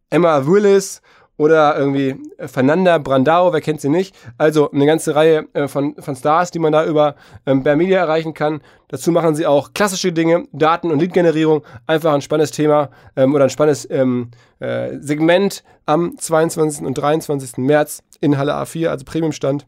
Emma 0.10 0.46
Willis 0.48 1.02
oder 1.38 1.78
irgendwie 1.78 2.16
äh, 2.38 2.48
Fernanda 2.48 2.98
Brandao, 2.98 3.54
wer 3.54 3.62
kennt 3.62 3.80
sie 3.80 3.90
nicht. 3.90 4.16
Also 4.38 4.72
eine 4.72 4.86
ganze 4.86 5.16
Reihe 5.16 5.48
äh, 5.54 5.68
von, 5.68 5.96
von 6.00 6.16
Stars, 6.16 6.52
die 6.52 6.60
man 6.60 6.74
da 6.74 6.86
über 6.86 7.16
ähm, 7.46 7.64
Media 7.64 8.00
erreichen 8.00 8.34
kann. 8.34 8.62
Dazu 8.90 9.12
machen 9.12 9.36
sie 9.36 9.46
auch 9.46 9.74
klassische 9.74 10.12
Dinge, 10.12 10.46
Daten- 10.52 10.92
und 10.92 11.00
Lead-Generierung. 11.00 11.64
Einfach 11.86 12.14
ein 12.14 12.22
spannendes 12.22 12.52
Thema 12.52 12.90
ähm, 13.16 13.36
oder 13.36 13.46
ein 13.46 13.50
spannendes 13.50 13.88
ähm, 13.90 14.32
äh, 14.60 14.98
Segment 15.00 15.64
am 15.86 16.18
22. 16.18 16.86
und 16.86 16.98
23. 16.98 17.58
März 17.58 18.04
in 18.20 18.38
Halle 18.38 18.56
A4, 18.56 18.88
also 18.88 19.06
Premium-Stand 19.06 19.68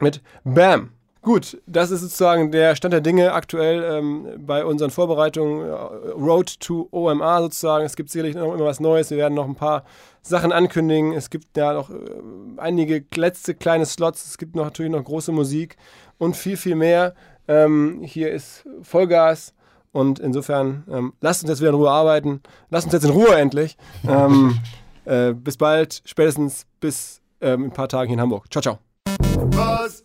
mit 0.00 0.22
BAM. 0.44 0.90
Gut, 1.22 1.60
das 1.66 1.90
ist 1.90 2.00
sozusagen 2.00 2.50
der 2.50 2.74
Stand 2.76 2.94
der 2.94 3.02
Dinge 3.02 3.34
aktuell 3.34 3.82
ähm, 3.98 4.26
bei 4.38 4.64
unseren 4.64 4.90
Vorbereitungen. 4.90 5.66
äh, 5.66 5.72
Road 6.12 6.58
to 6.60 6.88
OMA 6.92 7.42
sozusagen. 7.42 7.84
Es 7.84 7.94
gibt 7.94 8.10
sicherlich 8.10 8.34
noch 8.34 8.54
immer 8.54 8.64
was 8.64 8.80
Neues. 8.80 9.10
Wir 9.10 9.18
werden 9.18 9.34
noch 9.34 9.46
ein 9.46 9.54
paar 9.54 9.84
Sachen 10.22 10.50
ankündigen. 10.50 11.12
Es 11.12 11.28
gibt 11.28 11.56
ja 11.58 11.74
noch 11.74 11.90
äh, 11.90 11.94
einige 12.56 13.04
letzte 13.14 13.54
kleine 13.54 13.84
Slots. 13.84 14.26
Es 14.26 14.38
gibt 14.38 14.56
noch, 14.56 14.64
natürlich 14.64 14.92
noch 14.92 15.04
große 15.04 15.30
Musik 15.30 15.76
und 16.16 16.36
viel, 16.36 16.56
viel 16.56 16.74
mehr. 16.74 17.14
Ähm, 17.48 18.00
hier 18.02 18.30
ist 18.30 18.64
Vollgas. 18.80 19.52
Und 19.92 20.20
insofern, 20.20 20.84
ähm, 20.90 21.12
lasst 21.20 21.42
uns 21.42 21.50
jetzt 21.50 21.60
wieder 21.60 21.70
in 21.70 21.76
Ruhe 21.76 21.90
arbeiten. 21.90 22.40
Lasst 22.70 22.86
uns 22.86 22.94
jetzt 22.94 23.04
in 23.04 23.10
Ruhe 23.10 23.34
endlich. 23.34 23.76
Ähm, 24.08 24.58
äh, 25.04 25.34
bis 25.34 25.56
bald, 25.56 26.00
spätestens 26.04 26.64
bis 26.78 27.20
ähm, 27.40 27.64
in 27.64 27.70
ein 27.70 27.74
paar 27.74 27.88
Tagen 27.88 28.08
hier 28.08 28.14
in 28.14 28.20
Hamburg. 28.20 28.46
Ciao, 28.50 28.62
ciao. 28.62 28.78
Buzz 29.50 30.04